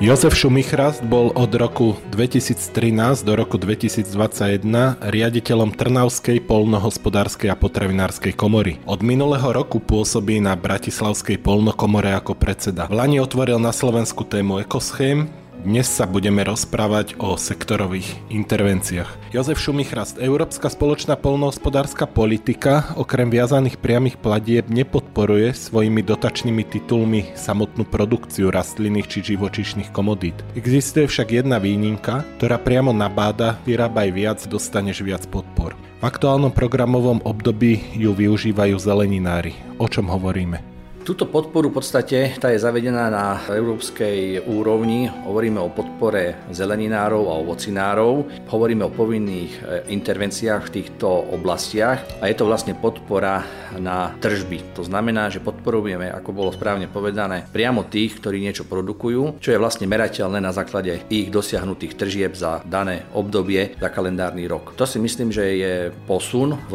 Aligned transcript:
Jozef 0.00 0.32
Šumichrast 0.32 1.04
bol 1.04 1.28
od 1.36 1.52
roku 1.60 1.92
2013 2.08 3.20
do 3.20 3.36
roku 3.36 3.60
2021 3.60 4.64
riaditeľom 4.96 5.76
Trnavskej 5.76 6.40
polnohospodárskej 6.48 7.52
a 7.52 7.56
potravinárskej 7.60 8.32
komory. 8.32 8.80
Od 8.88 9.04
minulého 9.04 9.44
roku 9.52 9.76
pôsobí 9.76 10.40
na 10.40 10.56
Bratislavskej 10.56 11.44
polnokomore 11.44 12.16
ako 12.16 12.32
predseda. 12.32 12.88
V 12.88 12.96
Lani 12.96 13.20
otvoril 13.20 13.60
na 13.60 13.76
Slovensku 13.76 14.24
tému 14.24 14.64
ekoschém, 14.64 15.28
dnes 15.60 15.84
sa 15.84 16.08
budeme 16.08 16.40
rozprávať 16.40 17.20
o 17.20 17.36
sektorových 17.36 18.08
intervenciách. 18.32 19.30
Jozef 19.30 19.60
Šumichrast, 19.60 20.16
Európska 20.16 20.72
spoločná 20.72 21.20
polnohospodárska 21.20 22.08
politika 22.08 22.96
okrem 22.96 23.28
viazaných 23.28 23.76
priamých 23.76 24.16
platieb 24.16 24.72
nepodporuje 24.72 25.52
svojimi 25.52 26.00
dotačnými 26.00 26.64
titulmi 26.64 27.36
samotnú 27.36 27.84
produkciu 27.84 28.48
rastlinných 28.48 29.08
či 29.08 29.36
živočišných 29.36 29.92
komodít. 29.92 30.40
Existuje 30.56 31.04
však 31.04 31.44
jedna 31.44 31.60
výnimka, 31.60 32.24
ktorá 32.40 32.56
priamo 32.56 32.96
nabáda 32.96 33.60
vyrábaj 33.68 34.08
viac, 34.16 34.38
dostaneš 34.48 35.04
viac 35.04 35.28
podpor. 35.28 35.76
V 36.00 36.08
aktuálnom 36.08 36.56
programovom 36.56 37.20
období 37.28 37.84
ju 37.92 38.16
využívajú 38.16 38.80
zeleninári. 38.80 39.52
O 39.76 39.84
čom 39.84 40.08
hovoríme? 40.08 40.69
Túto 41.00 41.24
podporu 41.24 41.72
v 41.72 41.80
podstate 41.80 42.36
tá 42.36 42.52
je 42.52 42.60
zavedená 42.60 43.08
na 43.08 43.40
európskej 43.48 44.44
úrovni. 44.44 45.08
Hovoríme 45.08 45.56
o 45.56 45.72
podpore 45.72 46.36
zeleninárov 46.52 47.24
a 47.24 47.40
ovocinárov. 47.40 48.44
Hovoríme 48.44 48.84
o 48.84 48.92
povinných 48.92 49.52
e, 49.56 49.60
intervenciách 49.96 50.68
v 50.68 50.74
týchto 50.76 51.08
oblastiach 51.08 52.04
a 52.20 52.28
je 52.28 52.36
to 52.36 52.44
vlastne 52.44 52.76
podpora 52.76 53.40
na 53.80 54.12
tržby. 54.20 54.76
To 54.76 54.84
znamená, 54.84 55.32
že 55.32 55.40
podporujeme, 55.40 56.12
ako 56.12 56.36
bolo 56.36 56.52
správne 56.52 56.84
povedané, 56.84 57.48
priamo 57.48 57.88
tých, 57.88 58.20
ktorí 58.20 58.36
niečo 58.36 58.68
produkujú, 58.68 59.40
čo 59.40 59.56
je 59.56 59.62
vlastne 59.62 59.88
merateľné 59.88 60.36
na 60.36 60.52
základe 60.52 61.08
ich 61.08 61.32
dosiahnutých 61.32 61.96
tržieb 61.96 62.36
za 62.36 62.60
dané 62.68 63.08
obdobie, 63.16 63.72
za 63.80 63.88
kalendárny 63.88 64.44
rok. 64.44 64.76
To 64.76 64.84
si 64.84 65.00
myslím, 65.00 65.32
že 65.32 65.44
je 65.56 65.74
posun 66.04 66.60
v 66.68 66.74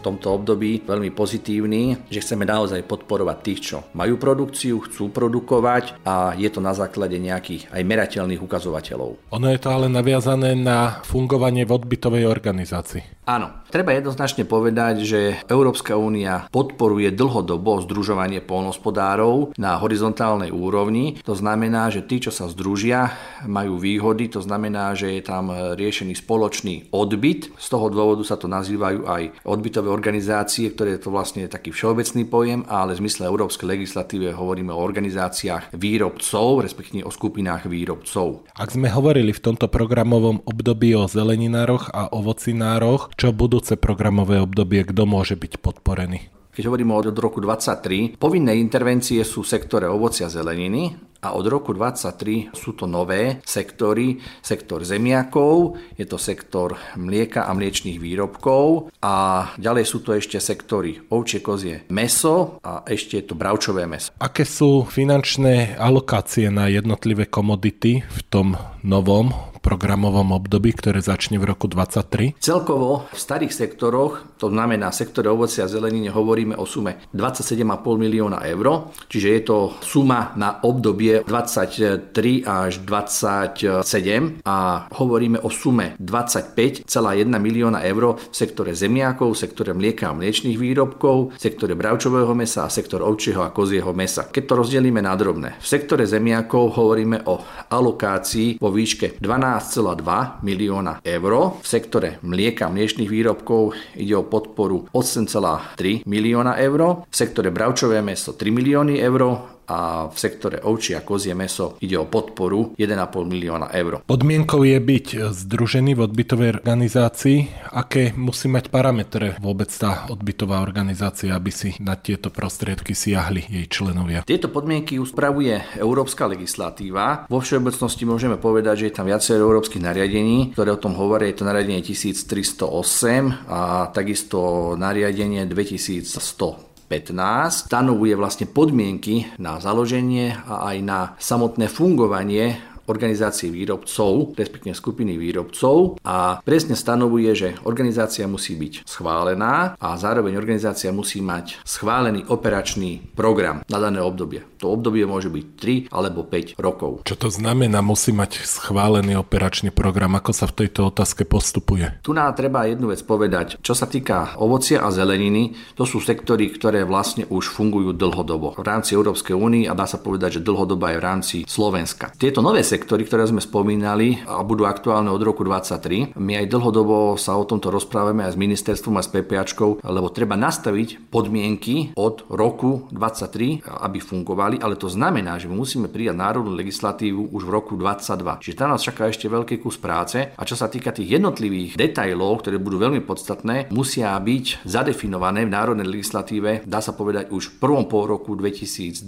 tomto 0.00 0.32
období 0.32 0.80
veľmi 0.88 1.12
pozitívny, 1.12 2.08
že 2.08 2.24
chceme 2.24 2.48
naozaj 2.48 2.80
podporovať 2.88 3.36
tých, 3.44 3.65
čo 3.66 3.82
majú 3.98 4.14
produkciu, 4.14 4.78
chcú 4.86 5.10
produkovať 5.10 6.06
a 6.06 6.38
je 6.38 6.46
to 6.46 6.62
na 6.62 6.70
základe 6.70 7.18
nejakých 7.18 7.66
aj 7.74 7.82
merateľných 7.82 8.38
ukazovateľov. 8.38 9.34
Ono 9.34 9.46
je 9.50 9.58
to 9.58 9.68
ale 9.74 9.90
naviazané 9.90 10.54
na 10.54 11.02
fungovanie 11.02 11.66
v 11.66 11.74
odbytovej 11.74 12.30
organizácii. 12.30 13.26
Áno, 13.26 13.50
treba 13.74 13.90
jednoznačne 13.90 14.46
povedať, 14.46 15.02
že 15.02 15.20
Európska 15.50 15.98
únia 15.98 16.46
podporuje 16.54 17.10
dlhodobo 17.10 17.82
združovanie 17.82 18.38
polnospodárov 18.38 19.58
na 19.58 19.74
horizontálnej 19.82 20.54
úrovni. 20.54 21.18
To 21.26 21.34
znamená, 21.34 21.90
že 21.90 22.06
tí, 22.06 22.22
čo 22.22 22.30
sa 22.30 22.46
združia, 22.46 23.18
majú 23.50 23.82
výhody, 23.82 24.30
to 24.30 24.38
znamená, 24.38 24.94
že 24.94 25.18
je 25.18 25.22
tam 25.26 25.50
riešený 25.50 26.14
spoločný 26.22 26.94
odbyt. 26.94 27.50
Z 27.58 27.66
toho 27.66 27.90
dôvodu 27.90 28.22
sa 28.22 28.38
to 28.38 28.46
nazývajú 28.46 29.10
aj 29.10 29.42
odbytové 29.42 29.90
organizácie, 29.90 30.70
ktoré 30.70 30.94
je 30.94 31.02
to 31.02 31.10
vlastne 31.10 31.50
taký 31.50 31.74
všeobecný 31.74 32.22
pojem, 32.30 32.60
ale 32.70 32.94
v 32.94 33.02
zmysle 33.02 33.26
Európskej 33.26 33.55
európskej 33.56 33.72
legislatíve 33.72 34.36
hovoríme 34.36 34.68
o 34.68 34.84
organizáciách 34.84 35.72
výrobcov, 35.72 36.60
respektíve 36.60 37.08
o 37.08 37.12
skupinách 37.12 37.64
výrobcov. 37.64 38.44
Ak 38.52 38.68
sme 38.68 38.92
hovorili 38.92 39.32
v 39.32 39.40
tomto 39.40 39.72
programovom 39.72 40.44
období 40.44 40.92
o 40.92 41.08
zeleninároch 41.08 41.88
a 41.88 42.12
ovocinároch, 42.12 43.16
čo 43.16 43.32
budúce 43.32 43.80
programové 43.80 44.36
obdobie, 44.44 44.84
kto 44.84 45.08
môže 45.08 45.40
byť 45.40 45.64
podporený? 45.64 46.35
Keď 46.56 46.72
hovoríme 46.72 46.96
od 46.96 47.12
roku 47.20 47.44
2023, 47.44 48.16
povinné 48.16 48.56
intervencie 48.56 49.20
sú 49.28 49.44
v 49.44 49.52
sektore 49.60 49.84
ovocia 49.92 50.32
zeleniny 50.32 50.88
a 51.20 51.36
od 51.36 51.44
roku 51.52 51.76
2023 51.76 52.56
sú 52.56 52.72
to 52.72 52.88
nové 52.88 53.44
sektory, 53.44 54.16
sektor 54.40 54.80
zemiakov, 54.80 55.76
je 56.00 56.08
to 56.08 56.16
sektor 56.16 56.72
mlieka 56.96 57.44
a 57.44 57.52
mliečných 57.52 58.00
výrobkov 58.00 58.88
a 59.04 59.14
ďalej 59.60 59.84
sú 59.84 60.00
to 60.00 60.16
ešte 60.16 60.40
sektory 60.40 60.96
ovčie, 61.12 61.44
kozie 61.44 61.84
meso 61.92 62.56
a 62.64 62.88
ešte 62.88 63.20
je 63.20 63.24
to 63.28 63.36
bravčové 63.36 63.84
meso. 63.84 64.16
Aké 64.16 64.48
sú 64.48 64.88
finančné 64.88 65.76
alokácie 65.76 66.48
na 66.48 66.72
jednotlivé 66.72 67.28
komodity 67.28 68.00
v 68.00 68.20
tom 68.32 68.56
novom 68.80 69.55
programovom 69.66 70.30
období, 70.30 70.70
ktoré 70.78 71.02
začne 71.02 71.42
v 71.42 71.50
roku 71.50 71.66
2023? 71.66 72.38
Celkovo 72.38 73.10
v 73.10 73.18
starých 73.18 73.50
sektoroch, 73.50 74.38
to 74.38 74.46
znamená 74.46 74.94
sektore 74.94 75.26
ovocia 75.26 75.66
a 75.66 75.72
zelenine, 75.72 76.14
hovoríme 76.14 76.54
o 76.54 76.62
sume 76.62 77.02
27,5 77.10 77.66
milióna 77.98 78.46
eur, 78.46 78.94
čiže 79.10 79.28
je 79.34 79.42
to 79.42 79.74
suma 79.82 80.30
na 80.38 80.62
obdobie 80.62 81.26
23 81.26 82.46
až 82.46 82.78
27 82.86 84.46
a 84.46 84.86
hovoríme 84.94 85.42
o 85.42 85.50
sume 85.50 85.98
25,1 85.98 86.86
milióna 87.26 87.82
eur 87.82 88.14
v 88.14 88.34
sektore 88.36 88.70
zemiakov, 88.70 89.34
v 89.34 89.38
sektore 89.42 89.74
mlieka 89.74 90.14
a 90.14 90.14
mliečných 90.14 90.54
výrobkov, 90.54 91.34
v 91.34 91.38
sektore 91.42 91.74
bravčového 91.74 92.30
mesa 92.38 92.68
a 92.68 92.70
sektor 92.70 93.02
ovčieho 93.02 93.42
a 93.42 93.50
kozieho 93.50 93.90
mesa. 93.90 94.30
Keď 94.30 94.44
to 94.46 94.54
rozdelíme 94.62 95.02
na 95.02 95.18
drobné, 95.18 95.58
v 95.58 95.66
sektore 95.66 96.06
zemiakov 96.06 96.78
hovoríme 96.78 97.26
o 97.26 97.42
alokácii 97.66 98.62
vo 98.62 98.70
výške 98.70 99.18
12 99.18 99.55
12,2 99.56 100.44
milióna 100.44 101.00
eur. 101.00 101.32
V 101.62 101.66
sektore 101.66 102.20
mlieka 102.20 102.68
mliečných 102.68 103.08
výrobkov 103.08 103.72
ide 103.96 104.12
o 104.12 104.28
podporu 104.28 104.84
8,3 104.92 106.04
milióna 106.04 106.60
eur. 106.60 107.08
V 107.08 107.14
sektore 107.16 107.48
bravčové 107.48 108.04
meso 108.04 108.36
3 108.36 108.52
milióny 108.52 109.00
eur 109.00 109.55
a 109.66 110.06
v 110.06 110.16
sektore 110.16 110.62
ovčí 110.62 110.94
a 110.94 111.02
kozie 111.02 111.34
meso 111.34 111.76
ide 111.82 111.98
o 111.98 112.06
podporu 112.06 112.74
1,5 112.78 113.26
milióna 113.26 113.68
eur. 113.74 114.02
Podmienkou 114.06 114.62
je 114.62 114.78
byť 114.78 115.06
združený 115.34 115.98
v 115.98 116.04
odbytovej 116.06 116.48
organizácii. 116.62 117.38
Aké 117.74 118.14
musí 118.14 118.46
mať 118.46 118.70
parametre 118.70 119.36
vôbec 119.42 119.68
tá 119.70 120.06
odbytová 120.08 120.62
organizácia, 120.62 121.34
aby 121.34 121.50
si 121.50 121.74
na 121.82 121.98
tieto 121.98 122.30
prostriedky 122.30 122.94
siahli 122.94 123.44
jej 123.46 123.66
členovia? 123.66 124.22
Tieto 124.22 124.48
podmienky 124.48 124.96
uspravuje 124.96 125.78
európska 125.78 126.26
legislatíva. 126.26 127.26
Vo 127.26 127.42
všeobecnosti 127.42 128.04
môžeme 128.06 128.38
povedať, 128.38 128.86
že 128.86 128.86
je 128.90 128.96
tam 128.96 129.06
viacero 129.06 129.46
európskych 129.46 129.82
nariadení, 129.82 130.54
ktoré 130.54 130.72
o 130.74 130.80
tom 130.80 130.94
hovoria. 130.94 131.30
Je 131.30 131.38
to 131.42 131.48
nariadenie 131.48 131.82
1308 131.82 133.50
a 133.50 133.90
takisto 133.90 134.72
nariadenie 134.78 135.46
2100 135.46 136.65
15 136.86 137.66
stanovuje 137.66 138.14
vlastne 138.14 138.46
podmienky 138.46 139.26
na 139.42 139.58
založenie 139.58 140.38
a 140.46 140.70
aj 140.70 140.76
na 140.86 141.00
samotné 141.18 141.66
fungovanie 141.66 142.75
organizácie 142.86 143.50
výrobcov, 143.50 144.34
respektíve 144.38 144.74
skupiny 144.74 145.18
výrobcov 145.18 146.00
a 146.06 146.40
presne 146.42 146.78
stanovuje, 146.78 147.30
že 147.36 147.48
organizácia 147.66 148.24
musí 148.26 148.54
byť 148.58 148.86
schválená 148.86 149.78
a 149.78 149.88
zároveň 149.98 150.38
organizácia 150.38 150.90
musí 150.94 151.20
mať 151.20 151.60
schválený 151.66 152.26
operačný 152.30 153.12
program 153.14 153.62
na 153.66 153.78
dané 153.78 154.00
obdobie. 154.00 154.42
To 154.62 154.72
obdobie 154.72 155.04
môže 155.04 155.28
byť 155.28 155.44
3 155.90 155.92
alebo 155.92 156.24
5 156.24 156.56
rokov. 156.56 157.04
Čo 157.04 157.16
to 157.16 157.28
znamená, 157.28 157.84
musí 157.84 158.10
mať 158.10 158.40
schválený 158.42 159.20
operačný 159.20 159.70
program? 159.70 160.16
Ako 160.16 160.32
sa 160.32 160.48
v 160.48 160.64
tejto 160.64 160.88
otázke 160.88 161.28
postupuje? 161.28 162.00
Tu 162.00 162.16
nám 162.16 162.32
treba 162.32 162.64
jednu 162.64 162.90
vec 162.92 163.04
povedať. 163.04 163.60
Čo 163.60 163.76
sa 163.76 163.84
týka 163.84 164.38
ovocia 164.40 164.80
a 164.80 164.88
zeleniny, 164.88 165.52
to 165.76 165.84
sú 165.84 166.00
sektory, 166.00 166.48
ktoré 166.48 166.88
vlastne 166.88 167.28
už 167.28 167.52
fungujú 167.52 167.92
dlhodobo 167.92 168.56
v 168.56 168.64
rámci 168.64 168.96
Európskej 168.96 169.36
únie 169.36 169.68
a 169.68 169.76
dá 169.76 169.84
sa 169.84 170.00
povedať, 170.00 170.40
že 170.40 170.46
dlhodobo 170.46 170.88
aj 170.88 170.96
v 170.96 171.04
rámci 171.04 171.36
Slovenska. 171.44 172.12
Tieto 172.16 172.40
nové 172.40 172.62
sektory, 172.62 172.75
ktoré 172.84 173.24
sme 173.24 173.40
spomínali 173.40 174.20
a 174.28 174.44
budú 174.44 174.68
aktuálne 174.68 175.08
od 175.08 175.22
roku 175.24 175.40
2023, 175.40 176.20
my 176.20 176.32
aj 176.44 176.46
dlhodobo 176.52 177.16
sa 177.16 177.40
o 177.40 177.48
tomto 177.48 177.72
rozprávame 177.72 178.28
aj 178.28 178.36
s 178.36 178.40
ministerstvom 178.40 179.00
a 179.00 179.02
s 179.02 179.08
PPAčkou, 179.08 179.80
lebo 179.80 180.12
treba 180.12 180.36
nastaviť 180.36 181.08
podmienky 181.08 181.96
od 181.96 182.28
roku 182.28 182.92
2023, 182.92 183.64
aby 183.64 183.98
fungovali 184.04 184.66
ale 184.66 184.74
to 184.74 184.90
znamená, 184.90 185.38
že 185.38 185.46
musíme 185.46 185.86
prijať 185.86 186.18
národnú 186.18 186.50
legislatívu 186.58 187.30
už 187.30 187.42
v 187.46 187.54
roku 187.54 187.78
2022. 187.78 188.42
Čiže 188.42 188.58
tam 188.58 188.74
nás 188.74 188.82
čaká 188.82 189.06
ešte 189.06 189.30
veľký 189.30 189.62
kus 189.62 189.78
práce 189.78 190.34
a 190.34 190.42
čo 190.42 190.58
sa 190.58 190.66
týka 190.66 190.90
tých 190.90 191.14
jednotlivých 191.14 191.78
detajlov, 191.78 192.42
ktoré 192.42 192.58
budú 192.58 192.82
veľmi 192.82 193.06
podstatné, 193.06 193.70
musia 193.70 194.10
byť 194.18 194.66
zadefinované 194.66 195.46
v 195.46 195.54
národnej 195.54 195.86
legislatíve, 195.86 196.66
dá 196.66 196.82
sa 196.82 196.98
povedať 196.98 197.30
už 197.30 197.56
v 197.56 197.58
prvom 197.62 197.86
pol 197.86 198.10
roku 198.10 198.34
2022, 198.34 199.06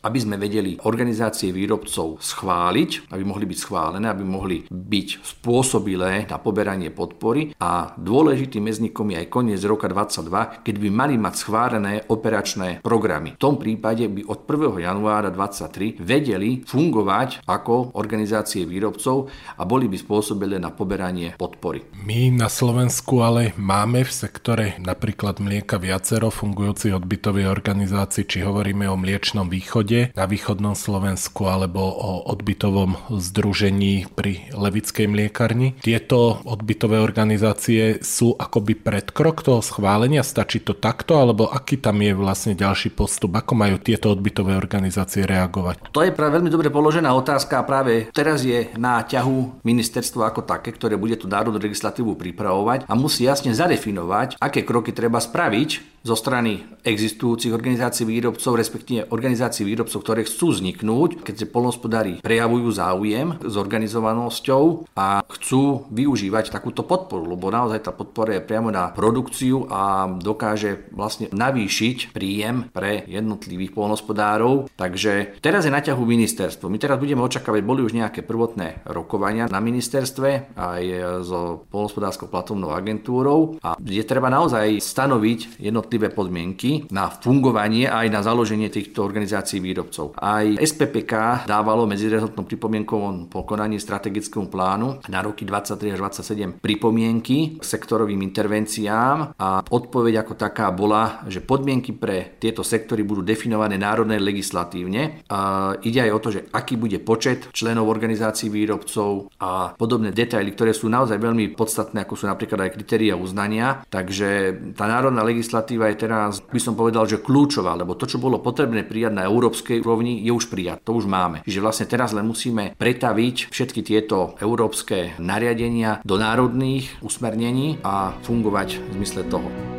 aby 0.00 0.18
sme 0.18 0.40
vedeli 0.40 0.80
organizácie 0.88 1.52
výrobcov 1.52 2.16
schváliť, 2.24 2.71
aby 3.12 3.22
mohli 3.26 3.44
byť 3.44 3.58
schválené, 3.60 4.08
aby 4.08 4.24
mohli 4.24 4.56
byť 4.66 5.08
spôsobilé 5.20 6.24
na 6.26 6.40
poberanie 6.40 6.88
podpory 6.88 7.52
a 7.60 7.92
dôležitým 8.00 8.64
mezníkom 8.64 9.12
je 9.12 9.16
aj 9.20 9.28
koniec 9.28 9.60
roka 9.68 9.86
2022, 9.92 10.64
keď 10.64 10.76
by 10.80 10.88
mali 10.88 11.14
mať 11.20 11.34
schválené 11.36 11.92
operačné 12.08 12.80
programy. 12.80 13.36
V 13.36 13.42
tom 13.42 13.60
prípade 13.60 14.08
by 14.08 14.24
od 14.26 14.48
1. 14.48 14.80
januára 14.80 15.28
2023 15.28 16.00
vedeli 16.00 16.64
fungovať 16.64 17.44
ako 17.44 17.94
organizácie 17.98 18.64
výrobcov 18.64 19.28
a 19.58 19.62
boli 19.68 19.86
by 19.86 19.96
spôsobili 20.00 20.56
na 20.56 20.72
poberanie 20.72 21.36
podpory. 21.36 21.84
My 22.02 22.32
na 22.32 22.48
Slovensku 22.48 23.20
ale 23.20 23.52
máme 23.60 24.02
v 24.02 24.12
sektore 24.12 24.66
napríklad 24.80 25.38
mlieka 25.38 25.76
viacero 25.76 26.32
fungujúcich 26.32 26.96
odbytových 26.96 27.48
organizácií, 27.52 28.24
či 28.24 28.46
hovoríme 28.46 28.88
o 28.88 28.96
mliečnom 28.96 29.50
východe 29.52 30.14
na 30.16 30.24
východnom 30.24 30.72
Slovensku 30.72 31.46
alebo 31.50 31.82
o 31.82 32.30
odbytovej 32.32 32.61
odbytovom 32.62 33.18
združení 33.18 34.06
pri 34.14 34.46
Levickej 34.54 35.10
mliekarni. 35.10 35.74
Tieto 35.82 36.38
odbytové 36.46 37.02
organizácie 37.02 37.98
sú 38.06 38.38
akoby 38.38 38.78
predkrok 38.78 39.42
toho 39.42 39.58
schválenia? 39.58 40.22
Stačí 40.22 40.62
to 40.62 40.70
takto, 40.70 41.18
alebo 41.18 41.50
aký 41.50 41.82
tam 41.82 41.98
je 41.98 42.14
vlastne 42.14 42.54
ďalší 42.54 42.94
postup? 42.94 43.34
Ako 43.34 43.58
majú 43.58 43.82
tieto 43.82 44.14
odbytové 44.14 44.54
organizácie 44.54 45.26
reagovať? 45.26 45.90
To 45.90 46.06
je 46.06 46.14
práve 46.14 46.38
veľmi 46.38 46.54
dobre 46.54 46.70
položená 46.70 47.10
otázka 47.18 47.58
a 47.58 47.66
práve 47.66 48.06
teraz 48.14 48.46
je 48.46 48.70
na 48.78 49.02
ťahu 49.02 49.66
ministerstvo 49.66 50.22
ako 50.22 50.46
také, 50.46 50.70
ktoré 50.70 50.94
bude 50.94 51.18
tú 51.18 51.26
národnú 51.26 51.58
legislatívu 51.58 52.14
pripravovať 52.14 52.86
a 52.86 52.94
musí 52.94 53.26
jasne 53.26 53.50
zadefinovať, 53.50 54.38
aké 54.38 54.62
kroky 54.62 54.94
treba 54.94 55.18
spraviť 55.18 55.91
zo 56.02 56.14
strany 56.18 56.66
existujúcich 56.82 57.54
organizácií 57.54 58.04
výrobcov, 58.06 58.58
respektíve 58.58 59.08
organizácií 59.14 59.62
výrobcov, 59.66 60.02
ktoré 60.02 60.26
chcú 60.26 60.50
vzniknúť, 60.50 61.22
keď 61.22 61.34
sa 61.34 61.46
polnospodári 61.46 62.18
prejavujú 62.18 62.68
záujem 62.74 63.38
s 63.42 63.54
organizovanosťou 63.54 64.90
a 64.98 65.22
chcú 65.26 65.86
využívať 65.94 66.50
takúto 66.50 66.82
podporu, 66.82 67.24
lebo 67.30 67.48
naozaj 67.48 67.86
tá 67.86 67.92
podpora 67.94 68.38
je 68.38 68.46
priamo 68.46 68.74
na 68.74 68.90
produkciu 68.90 69.70
a 69.70 70.10
dokáže 70.10 70.90
vlastne 70.90 71.30
navýšiť 71.30 72.12
príjem 72.12 72.68
pre 72.74 73.06
jednotlivých 73.06 73.72
polnospodárov. 73.72 74.68
Takže 74.74 75.38
teraz 75.38 75.64
je 75.64 75.72
na 75.72 75.80
ťahu 75.80 76.02
ministerstvo. 76.02 76.66
My 76.66 76.82
teraz 76.82 76.98
budeme 76.98 77.22
očakávať, 77.22 77.62
boli 77.62 77.86
už 77.86 77.94
nejaké 77.94 78.26
prvotné 78.26 78.82
rokovania 78.90 79.46
na 79.46 79.62
ministerstve 79.62 80.58
aj 80.58 80.82
so 81.22 81.62
polnospodárskou 81.70 82.26
platovnou 82.26 82.74
agentúrou 82.74 83.62
a 83.62 83.78
je 83.78 84.02
treba 84.02 84.26
naozaj 84.26 84.82
stanoviť 84.82 85.62
jednotlivé 85.62 85.91
jednotlivé 85.92 86.08
podmienky 86.08 86.88
na 86.88 87.12
fungovanie 87.12 87.84
aj 87.84 88.08
na 88.08 88.24
založenie 88.24 88.72
týchto 88.72 89.04
organizácií 89.04 89.60
výrobcov. 89.60 90.16
Aj 90.16 90.48
SPPK 90.56 91.44
dávalo 91.44 91.84
medzirezortnom 91.84 92.48
pripomienkovom 92.48 93.28
pokonaní 93.28 93.76
strategickému 93.76 94.48
plánu 94.48 95.04
na 95.12 95.20
roky 95.20 95.44
23 95.44 95.92
až 95.92 96.00
27 96.00 96.64
pripomienky 96.64 97.60
k 97.60 97.62
sektorovým 97.62 98.24
intervenciám 98.24 99.36
a 99.36 99.60
odpoveď 99.68 100.24
ako 100.24 100.32
taká 100.40 100.72
bola, 100.72 101.28
že 101.28 101.44
podmienky 101.44 101.92
pre 101.92 102.40
tieto 102.40 102.64
sektory 102.64 103.04
budú 103.04 103.20
definované 103.20 103.76
národné 103.76 104.16
legislatívne. 104.16 105.28
A 105.28 105.76
ide 105.84 106.08
aj 106.08 106.12
o 106.16 106.22
to, 106.24 106.28
že 106.32 106.48
aký 106.56 106.80
bude 106.80 106.96
počet 107.04 107.52
členov 107.52 107.92
organizácií 107.92 108.48
výrobcov 108.48 109.28
a 109.36 109.76
podobné 109.76 110.08
detaily, 110.08 110.56
ktoré 110.56 110.72
sú 110.72 110.88
naozaj 110.88 111.20
veľmi 111.20 111.52
podstatné, 111.52 112.08
ako 112.08 112.16
sú 112.16 112.24
napríklad 112.32 112.64
aj 112.64 112.80
kritéria 112.80 113.12
uznania. 113.12 113.84
Takže 113.92 114.56
tá 114.72 114.88
národná 114.88 115.20
legislatíva 115.26 115.81
legislatíva 115.82 115.90
je 115.90 116.02
teraz, 116.06 116.32
by 116.46 116.60
som 116.62 116.74
povedal, 116.78 117.04
že 117.10 117.22
kľúčová, 117.22 117.74
lebo 117.74 117.98
to, 117.98 118.06
čo 118.06 118.22
bolo 118.22 118.38
potrebné 118.38 118.86
prijať 118.86 119.12
na 119.18 119.26
európskej 119.26 119.82
úrovni, 119.82 120.22
je 120.22 120.30
už 120.30 120.46
prijať. 120.46 120.86
To 120.86 120.94
už 120.94 121.10
máme. 121.10 121.42
Čiže 121.42 121.62
vlastne 121.62 121.90
teraz 121.90 122.14
len 122.14 122.26
musíme 122.26 122.78
pretaviť 122.78 123.50
všetky 123.50 123.80
tieto 123.82 124.38
európske 124.38 125.18
nariadenia 125.18 126.00
do 126.06 126.14
národných 126.18 127.02
usmernení 127.02 127.82
a 127.82 128.14
fungovať 128.22 128.78
v 128.78 128.90
zmysle 129.02 129.22
toho. 129.26 129.71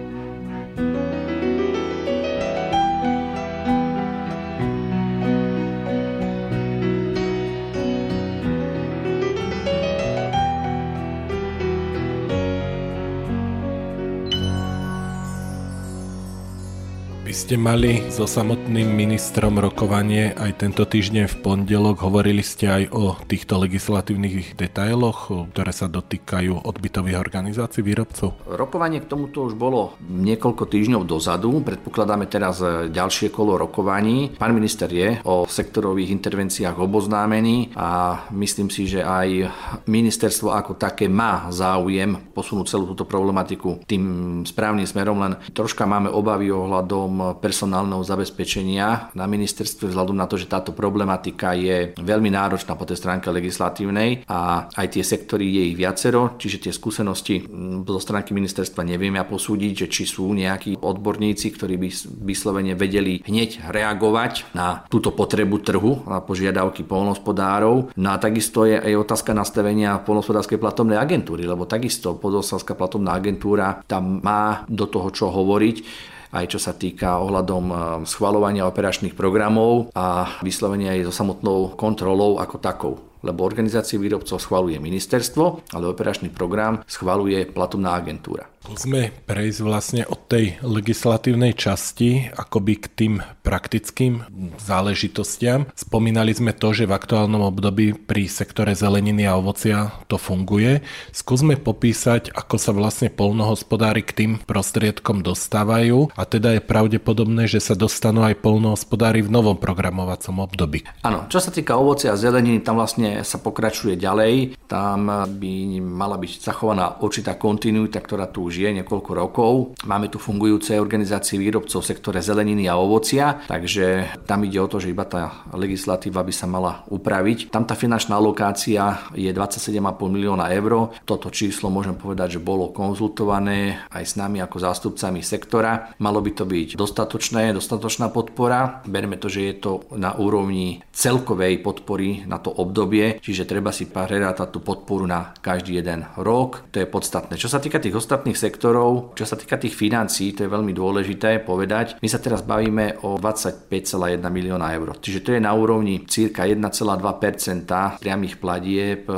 Ste 17.34 17.58
mali 17.58 18.14
so 18.14 18.30
samotným 18.30 18.94
ministrom 18.94 19.58
rokovanie 19.58 20.38
aj 20.38 20.62
tento 20.62 20.86
týždeň 20.86 21.26
v 21.26 21.36
pondelok. 21.42 22.06
Hovorili 22.06 22.46
ste 22.46 22.70
aj 22.70 22.84
o 22.94 23.18
týchto 23.26 23.58
legislatívnych 23.58 24.54
detailoch, 24.54 25.50
ktoré 25.50 25.74
sa 25.74 25.90
dotýkajú 25.90 26.62
odbytových 26.62 27.18
organizácií 27.18 27.82
výrobcov? 27.82 28.38
Rokovanie 28.46 29.02
k 29.02 29.10
tomuto 29.10 29.50
už 29.50 29.58
bolo 29.58 29.98
niekoľko 30.06 30.70
týždňov 30.70 31.10
dozadu. 31.10 31.58
Predpokladáme 31.66 32.30
teraz 32.30 32.62
ďalšie 32.94 33.34
kolo 33.34 33.58
rokovaní. 33.58 34.38
Pán 34.38 34.54
minister 34.54 34.88
je 34.94 35.18
o 35.26 35.50
sektorových 35.50 36.14
intervenciách 36.14 36.78
oboznámený 36.78 37.74
a 37.74 38.24
myslím 38.30 38.70
si, 38.70 38.86
že 38.86 39.02
aj 39.02 39.50
ministerstvo 39.90 40.54
ako 40.54 40.78
také 40.78 41.10
má 41.10 41.50
záujem 41.50 42.14
posunúť 42.30 42.78
celú 42.78 42.94
túto 42.94 43.10
problematiku 43.10 43.82
tým 43.90 44.46
správnym 44.46 44.86
smerom, 44.86 45.18
len 45.18 45.34
troška 45.50 45.90
máme 45.90 46.14
obavy 46.14 46.54
ohľadom 46.54 47.24
personálneho 47.38 48.02
zabezpečenia 48.04 49.14
na 49.18 49.26
ministerstve 49.26 49.90
vzhľadom 49.90 50.18
na 50.18 50.30
to, 50.30 50.38
že 50.38 50.52
táto 50.52 50.76
problematika 50.76 51.54
je 51.58 51.96
veľmi 51.98 52.30
náročná 52.34 52.74
po 52.78 52.86
tej 52.88 53.00
stránke 53.00 53.30
legislatívnej 53.30 54.26
a 54.30 54.70
aj 54.74 54.88
tie 54.98 55.04
sektory 55.04 55.50
je 55.50 55.64
ich 55.74 55.78
viacero, 55.78 56.36
čiže 56.38 56.70
tie 56.70 56.74
skúsenosti 56.74 57.46
zo 57.84 58.00
stránky 58.02 58.36
ministerstva 58.36 58.86
neviem 58.86 59.16
ja 59.16 59.26
posúdiť, 59.26 59.86
že 59.86 59.88
či 59.88 60.04
sú 60.06 60.30
nejakí 60.34 60.80
odborníci, 60.82 61.48
ktorí 61.56 61.76
by 61.80 61.90
vyslovene 62.24 62.74
vedeli 62.74 63.22
hneď 63.24 63.70
reagovať 63.70 64.56
na 64.58 64.86
túto 64.90 65.14
potrebu 65.14 65.58
trhu, 65.64 66.06
na 66.06 66.20
požiadavky 66.20 66.84
polnospodárov. 66.86 67.96
No 67.96 68.08
a 68.12 68.18
takisto 68.18 68.68
je 68.68 68.78
aj 68.78 68.94
otázka 69.08 69.32
nastavenia 69.32 70.02
polnospodárskej 70.04 70.60
platovnej 70.60 71.00
agentúry, 71.00 71.48
lebo 71.48 71.66
takisto 71.70 72.18
podoslavská 72.18 72.76
platovná 72.78 73.16
agentúra 73.16 73.82
tam 73.88 74.20
má 74.22 74.66
do 74.68 74.86
toho 74.86 75.10
čo 75.14 75.30
hovoriť 75.30 76.12
aj 76.34 76.46
čo 76.50 76.60
sa 76.60 76.74
týka 76.74 77.22
ohľadom 77.22 77.66
eh, 77.70 77.78
schvalovania 78.10 78.66
operačných 78.66 79.14
programov 79.14 79.94
a 79.94 80.42
vyslovenia 80.42 80.98
aj 80.98 81.14
so 81.14 81.14
samotnou 81.24 81.78
kontrolou 81.78 82.42
ako 82.42 82.58
takou 82.60 82.96
lebo 83.24 83.48
organizácie 83.48 83.96
výrobcov 83.96 84.36
schvaluje 84.36 84.78
ministerstvo, 84.84 85.72
ale 85.72 85.88
operačný 85.88 86.28
program 86.28 86.84
schvaluje 86.84 87.48
platobná 87.48 87.96
agentúra. 87.96 88.53
Skúsme 88.64 89.12
prejsť 89.28 89.60
vlastne 89.60 90.02
od 90.08 90.24
tej 90.32 90.56
legislatívnej 90.64 91.52
časti 91.52 92.32
akoby 92.32 92.74
k 92.80 92.86
tým 92.96 93.14
praktickým 93.44 94.24
záležitostiam. 94.56 95.68
Spomínali 95.76 96.32
sme 96.32 96.56
to, 96.56 96.72
že 96.72 96.88
v 96.88 96.96
aktuálnom 96.96 97.44
období 97.44 97.92
pri 97.92 98.32
sektore 98.32 98.72
zeleniny 98.72 99.28
a 99.28 99.36
ovocia 99.36 99.92
to 100.08 100.16
funguje. 100.16 100.80
Skúsme 101.12 101.60
popísať, 101.60 102.32
ako 102.32 102.56
sa 102.56 102.72
vlastne 102.72 103.12
polnohospodári 103.12 104.00
k 104.00 104.16
tým 104.16 104.32
prostriedkom 104.48 105.28
dostávajú 105.28 106.16
a 106.16 106.24
teda 106.24 106.56
je 106.56 106.64
pravdepodobné, 106.64 107.52
že 107.52 107.60
sa 107.60 107.76
dostanú 107.76 108.24
aj 108.24 108.40
polnohospodári 108.40 109.28
v 109.28 109.28
novom 109.28 109.60
programovacom 109.60 110.40
období. 110.40 110.88
Áno, 111.04 111.28
čo 111.28 111.44
sa 111.44 111.52
týka 111.52 111.76
ovocia 111.76 112.16
a 112.16 112.20
zeleniny, 112.20 112.64
tam 112.64 112.80
vlastne 112.80 113.28
sa 113.28 113.44
pokračuje 113.44 114.00
ďalej. 114.00 114.56
Tam 114.72 115.12
by 115.28 115.84
mala 115.84 116.16
byť 116.16 116.32
zachovaná 116.40 116.96
určitá 117.04 117.36
kontinuita, 117.36 118.00
ktorá 118.00 118.32
tu 118.32 118.53
už 118.54 118.62
je 118.62 118.70
niekoľko 118.70 119.12
rokov. 119.18 119.54
Máme 119.90 120.14
tu 120.14 120.22
fungujúce 120.22 120.78
organizácie 120.78 121.42
výrobcov 121.42 121.82
v 121.82 121.90
sektore 121.90 122.22
zeleniny 122.22 122.70
a 122.70 122.78
ovocia, 122.78 123.42
takže 123.50 124.14
tam 124.30 124.46
ide 124.46 124.62
o 124.62 124.70
to, 124.70 124.78
že 124.78 124.94
iba 124.94 125.10
tá 125.10 125.50
legislatíva 125.58 126.22
by 126.22 126.30
sa 126.30 126.46
mala 126.46 126.86
upraviť. 126.94 127.50
Tam 127.50 127.66
tá 127.66 127.74
finančná 127.74 128.14
alokácia 128.14 129.10
je 129.18 129.26
27,5 129.34 129.82
milióna 130.06 130.54
eur. 130.54 130.94
Toto 131.02 131.34
číslo 131.34 131.74
môžem 131.74 131.98
povedať, 131.98 132.38
že 132.38 132.46
bolo 132.46 132.70
konzultované 132.70 133.90
aj 133.90 134.04
s 134.06 134.14
nami 134.22 134.38
ako 134.38 134.62
zástupcami 134.62 135.26
sektora. 135.26 135.98
Malo 135.98 136.22
by 136.22 136.32
to 136.38 136.46
byť 136.46 136.78
dostatočné, 136.78 137.58
dostatočná 137.58 138.14
podpora. 138.14 138.86
Berme 138.86 139.18
to, 139.18 139.34
že 139.34 139.42
je 139.50 139.56
to 139.58 139.72
na 139.98 140.14
úrovni 140.14 140.86
celkovej 140.94 141.58
podpory 141.66 142.30
na 142.30 142.38
to 142.38 142.54
obdobie, 142.54 143.18
čiže 143.18 143.50
treba 143.50 143.74
si 143.74 143.90
prerátať 143.90 144.54
tú 144.54 144.62
podporu 144.62 145.10
na 145.10 145.34
každý 145.42 145.82
jeden 145.82 146.06
rok. 146.22 146.70
To 146.70 146.78
je 146.78 146.86
podstatné. 146.86 147.34
Čo 147.42 147.50
sa 147.50 147.58
týka 147.58 147.82
tých 147.82 147.98
ostatných 147.98 148.43
sektorov. 148.44 149.16
Čo 149.16 149.24
sa 149.24 149.40
týka 149.40 149.56
tých 149.56 149.72
financií, 149.72 150.36
to 150.36 150.44
je 150.44 150.52
veľmi 150.52 150.76
dôležité 150.76 151.40
povedať. 151.48 152.04
My 152.04 152.08
sa 152.12 152.20
teraz 152.20 152.44
bavíme 152.44 153.00
o 153.08 153.16
25,1 153.16 154.20
milióna 154.20 154.68
eur. 154.76 155.00
Čiže 155.00 155.24
to 155.24 155.30
je 155.36 155.40
na 155.40 155.56
úrovni 155.56 156.04
cirka 156.04 156.44
1,2% 156.44 158.04
priamých 158.04 158.36
platieb 158.44 159.08
e, 159.08 159.14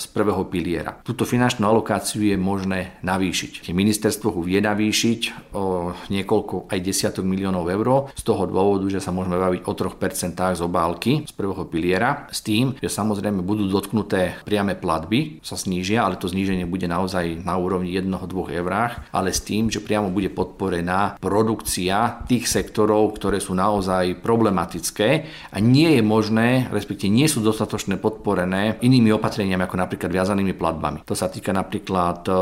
z 0.00 0.04
prvého 0.08 0.48
piliera. 0.48 0.96
Túto 1.04 1.28
finančnú 1.28 1.68
alokáciu 1.68 2.24
je 2.24 2.36
možné 2.40 2.96
navýšiť. 3.04 3.68
Ministerstvo 3.70 4.32
ho 4.32 4.40
vie 4.40 4.64
navýšiť 4.64 5.52
o 5.52 5.92
niekoľko 6.08 6.72
aj 6.72 6.78
desiatok 6.80 7.24
miliónov 7.28 7.68
eur 7.68 8.08
z 8.16 8.22
toho 8.24 8.48
dôvodu, 8.48 8.86
že 8.88 9.02
sa 9.02 9.12
môžeme 9.12 9.36
baviť 9.36 9.60
o 9.66 9.72
3% 9.72 10.56
z 10.56 10.60
obálky 10.64 11.28
z 11.28 11.32
prvého 11.36 11.64
piliera 11.68 12.30
s 12.30 12.40
tým, 12.40 12.78
že 12.78 12.88
samozrejme 12.88 13.42
budú 13.44 13.66
dotknuté 13.66 14.40
priame 14.46 14.78
platby, 14.78 15.42
sa 15.44 15.58
snížia, 15.58 16.06
ale 16.06 16.16
to 16.16 16.30
zníženie 16.30 16.64
bude 16.64 16.86
naozaj 16.86 17.42
na 17.42 17.58
úrovni 17.58 17.90
1-2 17.92 18.30
eur 18.54 18.69
eurách, 18.70 19.10
ale 19.10 19.34
s 19.34 19.42
tým, 19.42 19.66
že 19.66 19.82
priamo 19.82 20.14
bude 20.14 20.30
podporená 20.30 21.18
produkcia 21.18 22.22
tých 22.30 22.46
sektorov, 22.46 23.18
ktoré 23.18 23.42
sú 23.42 23.58
naozaj 23.58 24.22
problematické 24.22 25.08
a 25.50 25.58
nie 25.58 25.98
je 25.98 26.02
možné, 26.06 26.70
respektíve 26.70 27.10
nie 27.10 27.26
sú 27.26 27.42
dostatočne 27.42 27.98
podporené 27.98 28.78
inými 28.78 29.10
opatreniami 29.18 29.66
ako 29.66 29.76
napríklad 29.76 30.14
viazanými 30.14 30.54
platbami. 30.54 31.02
To 31.02 31.18
sa 31.18 31.26
týka 31.26 31.50
napríklad 31.50 32.22
e, 32.30 32.32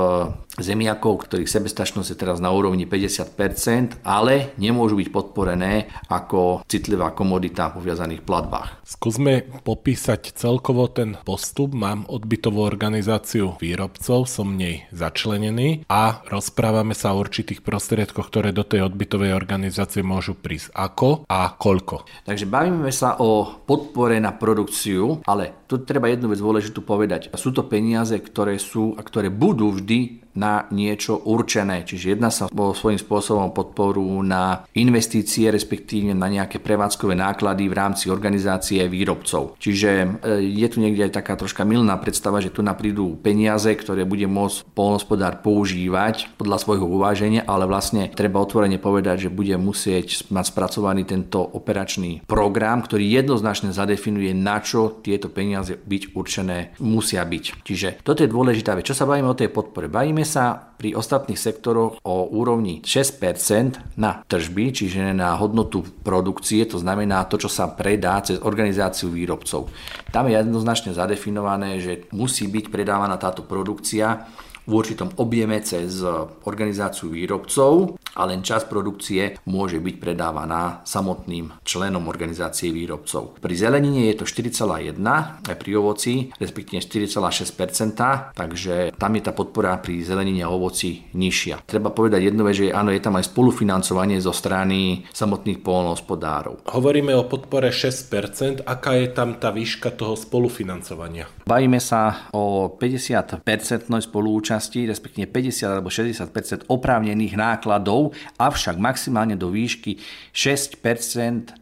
zemiakov, 0.61 1.25
ktorých 1.25 1.49
sebestačnosť 1.49 2.09
je 2.13 2.19
teraz 2.21 2.39
na 2.45 2.53
úrovni 2.53 2.85
50%, 2.85 4.05
ale 4.05 4.53
nemôžu 4.61 5.01
byť 5.01 5.09
podporené 5.09 5.89
ako 6.13 6.67
citlivá 6.69 7.17
komodita 7.17 7.73
po 7.73 7.81
viazaných 7.81 8.27
platbách. 8.27 8.85
Skúsme 8.85 9.47
popísať 9.65 10.37
celkovo 10.37 10.91
ten 10.91 11.17
postup. 11.23 11.73
Mám 11.73 12.11
odbytovú 12.11 12.67
organizáciu 12.67 13.57
výrobcov, 13.63 14.27
som 14.27 14.59
nej 14.59 14.91
začlenený 14.91 15.87
a 15.87 16.18
rozprávame 16.27 16.97
sa 16.97 17.15
o 17.15 17.21
určitých 17.23 17.63
prostriedkoch, 17.63 18.27
ktoré 18.27 18.51
do 18.51 18.67
tej 18.67 18.91
odbytovej 18.91 19.37
organizácie 19.37 20.03
môžu 20.03 20.35
prísť. 20.35 20.75
Ako 20.75 21.29
a 21.31 21.55
koľko? 21.55 22.09
Takže 22.27 22.51
bavíme 22.51 22.91
sa 22.91 23.21
o 23.23 23.63
podpore 23.63 24.19
na 24.19 24.35
produkciu, 24.35 25.23
ale 25.23 25.69
tu 25.71 25.79
treba 25.85 26.11
jednu 26.11 26.33
vec 26.33 26.41
dôležitú 26.43 26.81
povedať. 26.83 27.31
Sú 27.37 27.55
to 27.55 27.63
peniaze, 27.69 28.17
ktoré 28.19 28.59
sú 28.59 28.97
a 28.97 29.05
ktoré 29.05 29.29
budú 29.29 29.77
vždy 29.77 30.28
na 30.39 30.71
niečo 30.71 31.19
určené. 31.27 31.83
Čiže 31.83 32.15
jedná 32.15 32.31
sa 32.31 32.47
o 32.47 32.71
svojím 32.71 33.03
spôsobom 33.03 33.51
podporu 33.51 34.07
na 34.23 34.63
investície, 34.79 35.51
respektíve 35.51 36.15
na 36.15 36.31
nejaké 36.31 36.63
prevádzkové 36.63 37.19
náklady 37.19 37.67
v 37.67 37.75
rámci 37.75 38.07
organizácie 38.07 38.87
výrobcov. 38.87 39.59
Čiže 39.59 39.91
e, 39.91 40.07
je 40.47 40.69
tu 40.71 40.79
niekde 40.79 41.11
aj 41.11 41.19
taká 41.19 41.35
troška 41.35 41.67
milná 41.67 41.99
predstava, 41.99 42.39
že 42.39 42.55
tu 42.55 42.63
naprídu 42.63 43.19
peniaze, 43.19 43.75
ktoré 43.75 44.07
bude 44.07 44.31
môcť 44.31 44.71
polnospodár 44.79 45.43
používať 45.43 46.39
podľa 46.39 46.63
svojho 46.63 46.87
uváženia, 46.87 47.43
ale 47.43 47.67
vlastne 47.67 48.15
treba 48.15 48.39
otvorene 48.39 48.79
povedať, 48.79 49.27
že 49.27 49.35
bude 49.35 49.59
musieť 49.59 50.31
mať 50.31 50.45
spracovaný 50.55 51.03
tento 51.03 51.43
operačný 51.43 52.23
program, 52.29 52.85
ktorý 52.85 53.09
jednoznačne 53.09 53.75
zadefinuje, 53.75 54.31
na 54.37 54.63
čo 54.63 55.01
tieto 55.03 55.33
peniaze 55.33 55.75
byť 55.75 56.03
určené 56.13 56.79
musia 56.85 57.25
byť. 57.25 57.45
Čiže 57.65 57.89
toto 58.05 58.23
je 58.23 58.31
dôležitá 58.31 58.77
vec. 58.77 58.85
Čo 58.85 58.95
sa 58.95 59.09
bavíme 59.09 59.33
o 59.33 59.39
tej 59.39 59.49
podpore? 59.49 59.89
Bavíme 59.89 60.28
sa 60.29 60.77
pri 60.77 60.93
ostatných 60.93 61.41
sektoroch 61.41 62.05
o 62.05 62.29
úrovni 62.29 62.85
6% 62.85 63.97
na 63.97 64.21
tržby, 64.29 64.71
čiže 64.77 65.17
na 65.17 65.33
hodnotu 65.41 65.81
produkcie, 66.05 66.69
to 66.69 66.77
znamená 66.77 67.25
to, 67.27 67.41
čo 67.41 67.49
sa 67.49 67.73
predá 67.73 68.21
cez 68.21 68.37
organizáciu 68.45 69.09
výrobcov. 69.09 69.73
Tam 70.13 70.29
je 70.29 70.37
jednoznačne 70.37 70.93
zadefinované, 70.93 71.81
že 71.81 72.07
musí 72.13 72.45
byť 72.47 72.69
predávaná 72.69 73.17
táto 73.17 73.43
produkcia 73.43 74.29
v 74.69 74.73
určitom 74.77 75.17
objeme 75.17 75.57
cez 75.65 76.05
organizáciu 76.45 77.09
výrobcov 77.09 77.97
a 78.21 78.29
len 78.29 78.45
časť 78.45 78.69
produkcie 78.69 79.41
môže 79.49 79.81
byť 79.81 79.97
predávaná 79.97 80.85
samotným 80.85 81.57
členom 81.65 82.05
organizácie 82.05 82.69
výrobcov. 82.69 83.41
Pri 83.41 83.55
zelenine 83.57 84.13
je 84.13 84.21
to 84.21 84.29
4,1, 84.29 85.01
aj 85.49 85.57
pri 85.57 85.71
ovoci, 85.73 86.29
respektíve 86.37 86.85
4,6%, 86.85 88.37
takže 88.37 88.93
tam 88.93 89.13
je 89.17 89.23
tá 89.25 89.33
podpora 89.33 89.81
pri 89.81 90.05
zelenine 90.05 90.45
a 90.45 90.53
ovoci 90.53 91.09
nižšia. 91.17 91.65
Treba 91.65 91.89
povedať 91.89 92.29
jednu 92.29 92.45
vec, 92.45 92.61
že 92.61 92.77
áno, 92.77 92.93
je 92.93 93.01
tam 93.01 93.17
aj 93.17 93.33
spolufinancovanie 93.33 94.21
zo 94.21 94.37
strany 94.37 95.09
samotných 95.17 95.65
polnohospodárov. 95.65 96.69
Hovoríme 96.69 97.17
o 97.17 97.25
podpore 97.25 97.73
6%, 97.73 98.69
aká 98.69 98.93
je 99.01 99.09
tam 99.17 99.41
tá 99.41 99.49
výška 99.49 99.97
toho 99.97 100.13
spolufinancovania? 100.13 101.25
Bavíme 101.49 101.81
sa 101.81 102.29
o 102.37 102.69
50% 102.69 103.41
spolúčasti 103.89 104.58
účasti, 104.59 104.91
respektíve 104.91 105.31
50 105.31 105.71
alebo 105.71 105.87
60 105.87 106.67
oprávnených 106.67 107.39
nákladov, 107.39 108.11
avšak 108.43 108.75
maximálne 108.75 109.39
do 109.39 109.55
výšky 109.55 110.03
6 110.35 110.83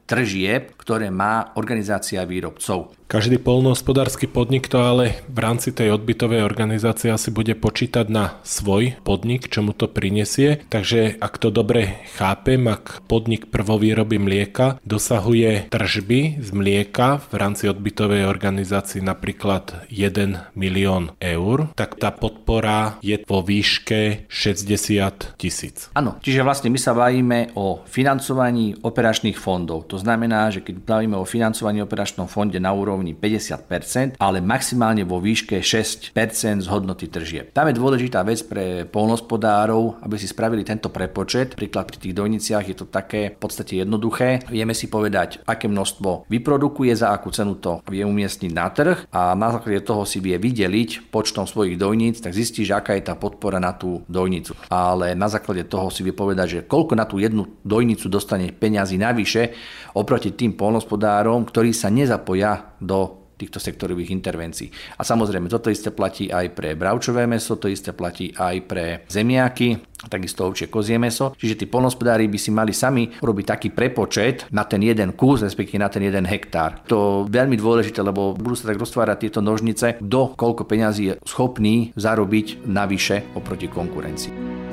tržieb, 0.06 0.72
ktoré 0.78 1.10
má 1.10 1.52
organizácia 1.58 2.22
výrobcov. 2.22 2.94
Každý 3.06 3.38
polnohospodársky 3.38 4.26
podnik 4.26 4.66
to 4.66 4.82
ale 4.82 5.22
v 5.30 5.38
rámci 5.38 5.70
tej 5.70 5.94
odbytovej 5.94 6.42
organizácie 6.42 7.14
asi 7.14 7.30
bude 7.30 7.54
počítať 7.54 8.10
na 8.10 8.42
svoj 8.42 8.98
podnik, 9.06 9.46
čo 9.46 9.62
mu 9.62 9.70
to 9.70 9.86
prinesie. 9.86 10.66
Takže 10.66 11.14
ak 11.22 11.38
to 11.38 11.54
dobre 11.54 12.02
chápem, 12.18 12.66
ak 12.66 13.06
podnik 13.06 13.46
prvovýroby 13.54 14.18
mlieka 14.18 14.82
dosahuje 14.82 15.70
tržby 15.70 16.42
z 16.42 16.48
mlieka 16.50 17.22
v 17.30 17.34
rámci 17.38 17.70
odbytovej 17.70 18.26
organizácie 18.26 18.98
napríklad 18.98 19.86
1 19.86 20.58
milión 20.58 21.14
eur, 21.22 21.70
tak 21.78 22.02
tá 22.02 22.10
podpora 22.10 22.98
je 23.06 23.22
vo 23.22 23.38
výške 23.38 24.26
60 24.26 25.38
tisíc. 25.38 25.94
Áno, 25.94 26.18
čiže 26.18 26.42
vlastne 26.42 26.75
my 26.75 26.78
sa 26.82 26.90
bavíme 26.90 27.54
o 27.54 27.86
financovaní 27.86 28.75
operačných 28.82 29.38
fondov. 29.38 29.86
To 29.94 29.96
znamená, 30.00 30.49
že 30.49 30.65
keď 30.65 30.81
bavíme 30.83 31.17
o 31.17 31.29
financovaní 31.29 31.81
operačnom 31.85 32.26
fonde 32.26 32.57
na 32.57 32.73
úrovni 32.73 32.87
úrovni 32.87 33.12
50%, 33.12 34.17
ale 34.23 34.38
maximálne 34.38 35.03
vo 35.03 35.19
výške 35.19 35.59
6% 35.61 36.15
z 36.62 36.67
hodnoty 36.71 37.11
tržieb. 37.11 37.50
Tam 37.50 37.67
je 37.67 37.75
dôležitá 37.75 38.23
vec 38.23 38.47
pre 38.47 38.87
polnospodárov, 38.87 40.00
aby 40.07 40.17
si 40.17 40.31
spravili 40.31 40.62
tento 40.62 40.88
prepočet. 40.88 41.59
Príklad 41.59 41.91
pri 41.91 41.99
tých 41.99 42.15
dojniciach 42.15 42.65
je 42.67 42.76
to 42.79 42.87
také 42.87 43.35
v 43.35 43.38
podstate 43.38 43.83
jednoduché. 43.83 44.47
Vieme 44.49 44.73
si 44.73 44.87
povedať, 44.87 45.43
aké 45.45 45.67
množstvo 45.67 46.31
vyprodukuje, 46.31 46.95
za 46.95 47.12
akú 47.12 47.35
cenu 47.35 47.59
to 47.59 47.85
vie 47.91 48.07
umiestniť 48.07 48.53
na 48.55 48.71
trh 48.73 49.11
a 49.12 49.35
na 49.35 49.53
základe 49.53 49.83
toho 49.83 50.09
si 50.09 50.23
vie 50.23 50.41
vydeliť 50.41 51.11
počtom 51.12 51.45
svojich 51.45 51.76
dojníc, 51.76 52.25
tak 52.25 52.33
zistí, 52.33 52.65
že 52.65 52.79
aká 52.79 52.97
je 52.97 53.05
tá 53.05 53.15
podpora 53.19 53.61
na 53.61 53.76
tú 53.76 54.07
dojnicu. 54.09 54.57
Ale 54.73 55.12
na 55.12 55.29
základe 55.29 55.69
toho 55.69 55.93
si 55.93 56.00
vie 56.07 56.17
povedať, 56.17 56.47
že 56.47 56.61
koľko 56.65 56.95
na 56.97 57.05
tú 57.05 57.21
jednu 57.21 57.45
dojnicu 57.67 58.09
dostane 58.09 58.55
peňazí 58.55 58.97
navyše 58.97 59.53
oproti 59.97 60.37
tým 60.37 60.55
polnospodárom, 60.55 61.49
ktorí 61.49 61.73
sa 61.73 61.88
nezapoja 61.88 62.76
do 62.79 63.26
týchto 63.37 63.61
sektorových 63.61 64.17
intervencií. 64.17 64.73
A 64.97 65.05
samozrejme, 65.05 65.53
toto 65.53 65.69
isté 65.69 65.93
platí 65.93 66.33
aj 66.33 66.57
pre 66.57 66.73
bravčové 66.73 67.29
meso, 67.29 67.61
to 67.61 67.69
isté 67.69 67.93
platí 67.93 68.33
aj 68.33 68.57
pre 68.65 68.85
zemiaky, 69.12 69.76
takisto 70.09 70.49
ovčie 70.49 70.73
kozie 70.73 70.97
meso. 70.97 71.37
Čiže 71.37 71.65
tí 71.65 71.67
polnospodári 71.69 72.33
by 72.33 72.38
si 72.41 72.49
mali 72.49 72.73
sami 72.73 73.12
robiť 73.12 73.45
taký 73.45 73.69
prepočet 73.76 74.49
na 74.57 74.65
ten 74.65 74.81
jeden 74.81 75.12
kus, 75.12 75.45
respektíve 75.45 75.85
na 75.85 75.93
ten 75.93 76.03
jeden 76.09 76.25
hektár. 76.25 76.81
To 76.88 77.29
je 77.29 77.37
veľmi 77.37 77.61
dôležité, 77.61 78.00
lebo 78.00 78.33
budú 78.33 78.57
sa 78.57 78.73
tak 78.73 78.81
roztvárať 78.81 79.29
tieto 79.29 79.45
nožnice, 79.45 80.00
do 80.00 80.33
koľko 80.33 80.65
peňazí 80.65 81.03
je 81.12 81.19
schopný 81.29 81.93
zarobiť 81.93 82.65
navyše 82.65 83.37
oproti 83.37 83.69
konkurencii. 83.69 84.65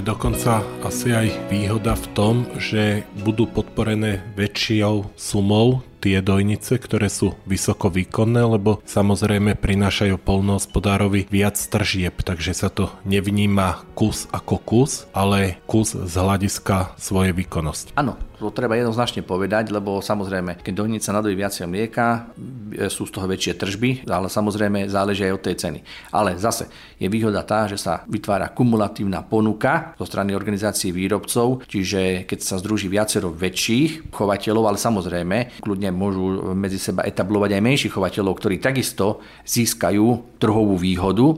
Tu 0.00 0.04
je 0.04 0.06
dokonca 0.06 0.62
asi 0.90 1.14
aj 1.14 1.30
výhoda 1.46 1.94
v 1.94 2.06
tom, 2.18 2.34
že 2.58 3.06
budú 3.22 3.46
podporené 3.46 4.26
väčšou 4.34 5.06
sumou 5.14 5.86
tie 6.00 6.24
dojnice, 6.24 6.80
ktoré 6.80 7.12
sú 7.12 7.36
vysoko 7.44 7.92
výkonné, 7.92 8.42
lebo 8.58 8.80
samozrejme 8.88 9.54
prinášajú 9.54 10.16
polnohospodárovi 10.18 11.28
viac 11.28 11.60
tržieb, 11.60 12.24
takže 12.24 12.56
sa 12.56 12.72
to 12.72 12.88
nevníma 13.04 13.84
kus 13.92 14.26
ako 14.32 14.56
kus, 14.64 15.04
ale 15.12 15.60
kus 15.68 15.92
z 15.92 16.14
hľadiska 16.16 16.96
svojej 16.96 17.36
výkonnosti. 17.36 17.92
Áno, 18.00 18.16
to 18.40 18.48
treba 18.48 18.80
jednoznačne 18.80 19.20
povedať, 19.20 19.68
lebo 19.68 20.00
samozrejme, 20.00 20.64
keď 20.64 20.72
dojnica 20.72 21.12
nadojí 21.12 21.36
viacej 21.36 21.68
mlieka, 21.68 22.32
e, 22.72 22.88
sú 22.88 23.04
z 23.04 23.12
toho 23.12 23.28
väčšie 23.28 23.60
tržby, 23.60 23.90
ale 24.08 24.32
samozrejme 24.32 24.88
záleží 24.88 25.28
aj 25.28 25.36
od 25.36 25.44
tej 25.44 25.56
ceny. 25.60 25.78
Ale 26.08 26.40
zase 26.40 26.72
je 26.96 27.04
výhoda 27.12 27.44
tá, 27.44 27.68
že 27.68 27.76
sa 27.76 28.08
vytvára 28.08 28.48
kumulatívna 28.48 29.20
ponuka 29.20 29.92
zo 30.00 30.08
strany 30.08 30.32
organizácií 30.80 30.96
výrobcov, 30.96 31.68
čiže 31.68 32.24
keď 32.24 32.38
sa 32.40 32.56
združí 32.56 32.88
viacero 32.88 33.28
väčších 33.28 34.08
chovateľov, 34.08 34.64
ale 34.72 34.78
samozrejme 34.80 35.60
kľudne 35.60 35.92
môžu 35.92 36.56
medzi 36.56 36.80
seba 36.80 37.04
etablovať 37.04 37.60
aj 37.60 37.62
menších 37.62 37.92
chovateľov, 37.92 38.40
ktorí 38.40 38.56
takisto 38.56 39.20
získajú 39.44 40.40
trhovú 40.40 40.80
výhodu 40.80 41.36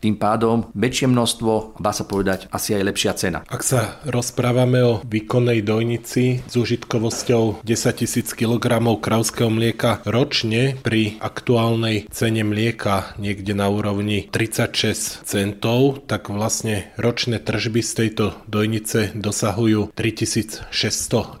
tým 0.00 0.18
pádom 0.18 0.70
väčšie 0.74 1.06
množstvo, 1.10 1.78
dá 1.78 1.94
sa 1.94 2.04
povedať, 2.06 2.50
asi 2.50 2.74
aj 2.74 2.86
lepšia 2.86 3.12
cena. 3.18 3.40
Ak 3.46 3.62
sa 3.62 3.98
rozprávame 4.06 4.80
o 4.82 5.00
výkonnej 5.06 5.62
dojnici 5.62 6.42
s 6.46 6.54
užitkovosťou 6.54 7.62
10 7.62 7.66
000 7.66 8.38
kg 8.38 8.64
kravského 8.98 9.50
mlieka 9.50 10.02
ročne 10.04 10.76
pri 10.80 11.16
aktuálnej 11.18 12.06
cene 12.12 12.42
mlieka 12.44 13.16
niekde 13.16 13.56
na 13.56 13.72
úrovni 13.72 14.28
36 14.30 15.24
centov, 15.24 16.04
tak 16.04 16.28
vlastne 16.28 16.92
ročné 17.00 17.40
tržby 17.40 17.80
z 17.80 17.92
tejto 18.04 18.24
dojnice 18.44 19.16
dosahujú 19.16 19.90
3600 19.96 20.70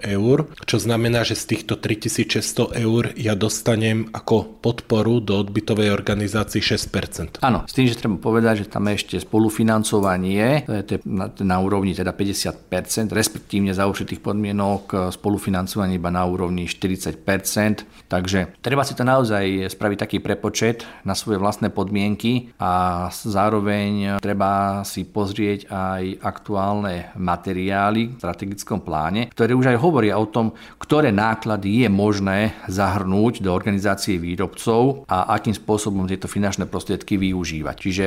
eur, 0.02 0.48
čo 0.64 0.76
znamená, 0.80 1.22
že 1.22 1.36
z 1.36 1.44
týchto 1.56 1.76
3600 1.76 2.74
eur 2.78 3.12
ja 3.14 3.36
dostanem 3.36 4.08
ako 4.12 4.58
podporu 4.64 5.20
do 5.20 5.38
odbytovej 5.44 5.92
organizácii 5.92 6.64
6%. 6.64 7.44
Áno, 7.44 7.68
s 7.68 7.72
tým, 7.76 7.86
že 7.86 8.00
treba 8.00 8.16
povedať, 8.16 8.47
povedať, 8.48 8.64
že 8.64 8.72
tam 8.72 8.88
je 8.88 8.94
ešte 8.96 9.16
spolufinancovanie, 9.20 10.64
to 10.88 10.96
je 10.96 11.00
na, 11.44 11.56
úrovni 11.60 11.92
teda 11.92 12.16
50%, 12.16 13.12
respektívne 13.12 13.76
za 13.76 13.84
určitých 13.84 14.24
podmienok 14.24 15.12
spolufinancovanie 15.12 16.00
iba 16.00 16.08
na 16.08 16.24
úrovni 16.24 16.64
40%. 16.64 18.08
Takže 18.08 18.56
treba 18.64 18.88
si 18.88 18.96
to 18.96 19.04
naozaj 19.04 19.68
spraviť 19.68 19.98
taký 20.00 20.18
prepočet 20.24 20.88
na 21.04 21.12
svoje 21.12 21.36
vlastné 21.36 21.68
podmienky 21.68 22.56
a 22.56 23.04
zároveň 23.12 24.16
treba 24.24 24.80
si 24.88 25.04
pozrieť 25.04 25.68
aj 25.68 26.24
aktuálne 26.24 27.12
materiály 27.20 28.16
v 28.16 28.20
strategickom 28.24 28.80
pláne, 28.80 29.28
ktoré 29.28 29.52
už 29.52 29.76
aj 29.76 29.82
hovoria 29.84 30.16
o 30.16 30.24
tom, 30.24 30.56
ktoré 30.80 31.12
náklady 31.12 31.84
je 31.84 31.88
možné 31.92 32.56
zahrnúť 32.64 33.44
do 33.44 33.52
organizácie 33.52 34.16
výrobcov 34.16 35.04
a 35.04 35.36
akým 35.36 35.52
spôsobom 35.52 36.08
tieto 36.08 36.32
finančné 36.32 36.64
prostriedky 36.64 37.20
využívať. 37.20 37.76
Čiže 37.76 38.06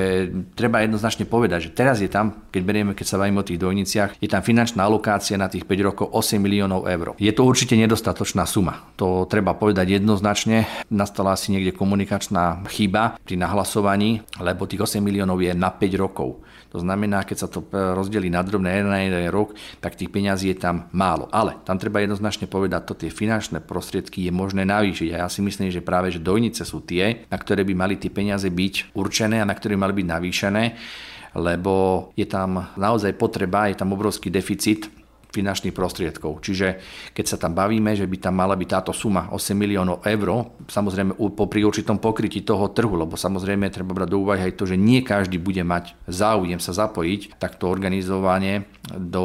treba 0.55 0.81
jednoznačne 0.81 1.27
povedať, 1.27 1.69
že 1.69 1.75
teraz 1.75 1.99
je 1.99 2.09
tam, 2.09 2.47
keď 2.49 2.61
berieme, 2.63 2.91
keď 2.97 3.05
sa 3.07 3.19
bavíme 3.19 3.43
o 3.43 3.47
tých 3.47 3.61
dojniciach, 3.61 4.17
je 4.17 4.29
tam 4.29 4.41
finančná 4.41 4.83
alokácia 4.83 5.35
na 5.35 5.51
tých 5.51 5.67
5 5.67 5.87
rokov 5.87 6.05
8 6.11 6.39
miliónov 6.41 6.87
eur. 6.87 7.13
Je 7.19 7.31
to 7.35 7.45
určite 7.45 7.75
nedostatočná 7.77 8.47
suma. 8.47 8.87
To 8.97 9.27
treba 9.27 9.53
povedať 9.53 10.01
jednoznačne. 10.01 10.65
Nastala 10.89 11.35
asi 11.35 11.51
niekde 11.51 11.75
komunikačná 11.75 12.63
chyba 12.71 13.19
pri 13.21 13.35
nahlasovaní, 13.37 14.23
lebo 14.39 14.65
tých 14.65 14.83
8 14.83 15.03
miliónov 15.03 15.39
je 15.43 15.51
na 15.53 15.69
5 15.69 16.01
rokov. 16.01 16.41
To 16.71 16.79
znamená, 16.79 17.27
keď 17.27 17.37
sa 17.37 17.47
to 17.51 17.67
e, 17.67 17.91
rozdelí 17.91 18.31
na 18.31 18.39
drobné 18.39 18.79
na 18.87 19.03
jeden 19.03 19.27
rok, 19.27 19.51
tak 19.83 19.99
tých 19.99 20.07
peňazí 20.07 20.55
je 20.55 20.57
tam 20.63 20.87
málo. 20.95 21.27
Ale 21.27 21.59
tam 21.67 21.75
treba 21.75 21.99
jednoznačne 21.99 22.47
povedať, 22.47 22.87
to 22.87 22.95
tie 22.95 23.11
finančné 23.11 23.59
prostriedky 23.59 24.23
je 24.23 24.31
možné 24.31 24.63
navýšiť. 24.63 25.09
A 25.11 25.27
ja 25.27 25.29
si 25.29 25.43
myslím, 25.43 25.67
že 25.67 25.83
práve 25.83 26.15
že 26.15 26.23
dojnice 26.23 26.63
sú 26.63 26.79
tie, 26.79 27.27
na 27.27 27.35
ktoré 27.35 27.67
by 27.67 27.75
mali 27.75 27.99
tie 27.99 28.07
peniaze 28.07 28.47
byť 28.47 28.95
určené 28.95 29.43
a 29.43 29.45
na 29.45 29.51
ktoré 29.51 29.75
by 29.75 29.81
mali 29.83 29.93
byť 29.99 30.07
navýšené 30.07 30.20
lebo 31.33 32.09
je 32.13 32.27
tam 32.27 32.69
naozaj 32.77 33.17
potreba, 33.17 33.71
je 33.71 33.79
tam 33.79 33.95
obrovský 33.95 34.29
deficit 34.29 35.01
finančných 35.31 35.71
prostriedkov. 35.71 36.43
Čiže 36.43 36.83
keď 37.15 37.25
sa 37.25 37.37
tam 37.39 37.55
bavíme, 37.55 37.95
že 37.95 38.03
by 38.03 38.17
tam 38.19 38.35
mala 38.35 38.59
byť 38.59 38.69
táto 38.69 38.91
suma 38.91 39.31
8 39.31 39.55
miliónov 39.55 40.03
eur, 40.03 40.51
samozrejme 40.67 41.15
pri 41.47 41.61
určitom 41.63 41.97
pokrytí 42.03 42.43
toho 42.43 42.67
trhu, 42.75 42.99
lebo 42.99 43.15
samozrejme 43.15 43.71
treba 43.71 43.95
brať 43.95 44.09
do 44.11 44.21
úvahy 44.27 44.51
aj 44.51 44.59
to, 44.59 44.67
že 44.67 44.75
nie 44.75 44.99
každý 45.01 45.39
bude 45.39 45.63
mať 45.63 45.95
záujem 46.05 46.59
sa 46.59 46.75
zapojiť 46.75 47.39
takto 47.39 47.71
organizovanie 47.71 48.67
do 48.97 49.23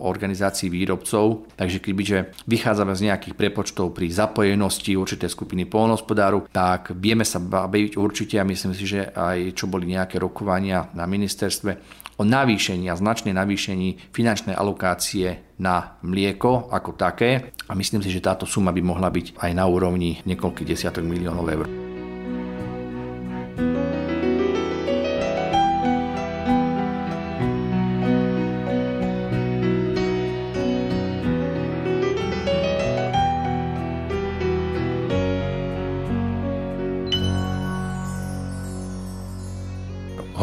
organizácií 0.00 0.72
výrobcov. 0.72 1.48
Takže 1.56 1.78
kebyže 1.82 2.18
vychádzame 2.48 2.92
z 2.96 3.12
nejakých 3.12 3.34
prepočtov 3.34 3.92
pri 3.92 4.08
zapojenosti 4.12 4.96
určitej 4.96 5.30
skupiny 5.32 5.68
polnohospodárov, 5.68 6.48
tak 6.48 6.94
vieme 6.96 7.26
sa 7.26 7.40
baviť 7.40 7.98
určite 7.98 8.38
a 8.40 8.48
myslím 8.48 8.72
si, 8.72 8.84
že 8.86 9.10
aj 9.12 9.56
čo 9.58 9.68
boli 9.68 9.90
nejaké 9.90 10.20
rokovania 10.20 10.88
na 10.96 11.04
ministerstve, 11.08 12.02
o 12.20 12.24
navýšení 12.24 12.86
a 12.92 12.94
značné 12.94 13.32
navýšení 13.32 14.12
finančnej 14.12 14.54
alokácie 14.54 15.56
na 15.58 15.96
mlieko 16.04 16.68
ako 16.70 16.94
také 16.94 17.56
a 17.66 17.72
myslím 17.74 18.04
si, 18.04 18.12
že 18.12 18.22
táto 18.22 18.44
suma 18.44 18.70
by 18.70 18.82
mohla 18.84 19.08
byť 19.08 19.40
aj 19.40 19.50
na 19.56 19.64
úrovni 19.64 20.20
niekoľkých 20.22 20.68
desiatok 20.68 21.02
miliónov 21.02 21.48
eur. 21.48 21.81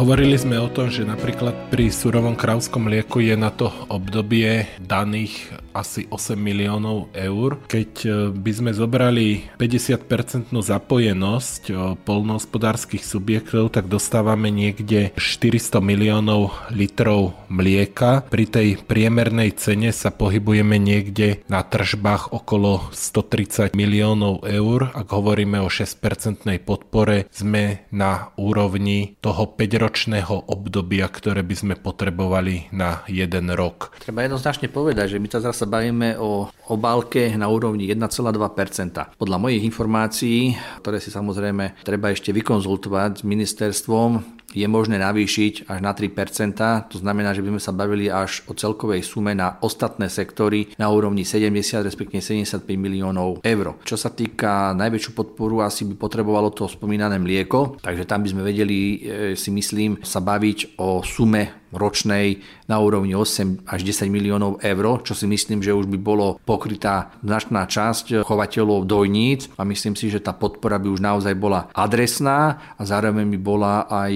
Hovorili 0.10 0.42
sme 0.42 0.58
o 0.58 0.66
tom, 0.66 0.90
že 0.90 1.06
napríklad 1.06 1.70
pri 1.70 1.94
surovom 1.94 2.34
krávskom 2.34 2.90
mlieku 2.90 3.22
je 3.22 3.38
na 3.38 3.54
to 3.54 3.70
obdobie 3.94 4.66
daných 4.82 5.54
asi 5.80 6.12
8 6.12 6.36
miliónov 6.36 7.16
eur. 7.16 7.64
Keď 7.72 7.92
e, 8.04 8.10
by 8.36 8.52
sme 8.52 8.72
zobrali 8.76 9.48
50% 9.56 10.52
zapojenosť 10.52 11.64
e, 11.72 11.74
polnohospodárskych 12.04 13.02
subjektov, 13.08 13.72
tak 13.72 13.88
dostávame 13.88 14.52
niekde 14.52 15.16
400 15.16 15.80
miliónov 15.80 16.52
litrov 16.76 17.40
mlieka. 17.48 18.28
Pri 18.28 18.46
tej 18.52 18.68
priemernej 18.84 19.56
cene 19.56 19.96
sa 19.96 20.12
pohybujeme 20.12 20.76
niekde 20.76 21.48
na 21.48 21.64
tržbách 21.64 22.36
okolo 22.36 22.92
130 22.92 23.72
miliónov 23.72 24.44
eur. 24.44 24.92
Ak 24.92 25.16
hovoríme 25.16 25.64
o 25.64 25.72
6% 25.72 26.44
podpore, 26.60 27.32
sme 27.32 27.88
na 27.96 28.36
úrovni 28.36 29.16
toho 29.24 29.48
5 29.48 29.84
ročného 29.84 30.36
obdobia, 30.52 31.08
ktoré 31.08 31.46
by 31.46 31.56
sme 31.56 31.76
potrebovali 31.80 32.74
na 32.76 33.06
jeden 33.08 33.54
rok. 33.54 33.96
Treba 34.02 34.26
jednoznačne 34.26 34.68
povedať, 34.68 35.16
že 35.16 35.22
my 35.22 35.28
sa 35.30 35.40
zase 35.40 35.69
bavíme 35.70 36.18
o 36.18 36.50
obálke 36.74 37.30
na 37.38 37.46
úrovni 37.48 37.86
1,2%. 37.86 39.16
Podľa 39.16 39.38
mojich 39.38 39.64
informácií, 39.64 40.58
ktoré 40.82 40.98
si 40.98 41.14
samozrejme 41.14 41.86
treba 41.86 42.10
ešte 42.10 42.34
vykonzultovať 42.34 43.22
s 43.22 43.24
ministerstvom, 43.24 44.39
je 44.54 44.66
možné 44.66 44.98
navýšiť 44.98 45.70
až 45.70 45.80
na 45.82 45.94
3%, 45.94 46.90
to 46.90 46.98
znamená, 46.98 47.38
že 47.38 47.46
by 47.46 47.54
sme 47.54 47.62
sa 47.62 47.74
bavili 47.74 48.10
až 48.10 48.42
o 48.50 48.58
celkovej 48.58 49.06
sume 49.06 49.38
na 49.38 49.62
ostatné 49.62 50.10
sektory 50.10 50.74
na 50.82 50.90
úrovni 50.90 51.22
70, 51.22 51.86
respektíve 51.86 52.22
75 52.22 52.66
miliónov 52.74 53.46
eur. 53.46 53.78
Čo 53.86 53.96
sa 53.98 54.10
týka 54.10 54.74
najväčšiu 54.74 55.12
podporu, 55.14 55.62
asi 55.62 55.86
by 55.86 55.96
potrebovalo 55.98 56.50
to 56.50 56.66
spomínané 56.66 57.22
mlieko, 57.22 57.78
takže 57.82 58.10
tam 58.10 58.26
by 58.26 58.30
sme 58.34 58.42
vedeli, 58.42 58.78
e, 58.78 58.96
si 59.38 59.54
myslím, 59.54 60.02
sa 60.02 60.22
baviť 60.24 60.82
o 60.82 61.06
sume 61.06 61.60
ročnej 61.74 62.42
na 62.66 62.82
úrovni 62.82 63.14
8 63.14 63.70
až 63.70 63.80
10 63.86 64.10
miliónov 64.10 64.62
eur, 64.62 64.86
čo 65.06 65.14
si 65.14 65.30
myslím, 65.30 65.62
že 65.62 65.74
už 65.74 65.86
by 65.90 65.98
bolo 66.02 66.42
pokrytá 66.42 67.14
značná 67.22 67.70
časť 67.70 68.26
chovateľov 68.26 68.90
dojníc 68.90 69.50
a 69.58 69.66
myslím 69.66 69.94
si, 69.94 70.10
že 70.10 70.22
tá 70.22 70.34
podpora 70.34 70.82
by 70.82 70.88
už 70.90 71.02
naozaj 71.02 71.34
bola 71.38 71.70
adresná 71.74 72.74
a 72.74 72.82
zároveň 72.82 73.30
by 73.38 73.40
bola 73.40 73.86
aj 73.86 74.14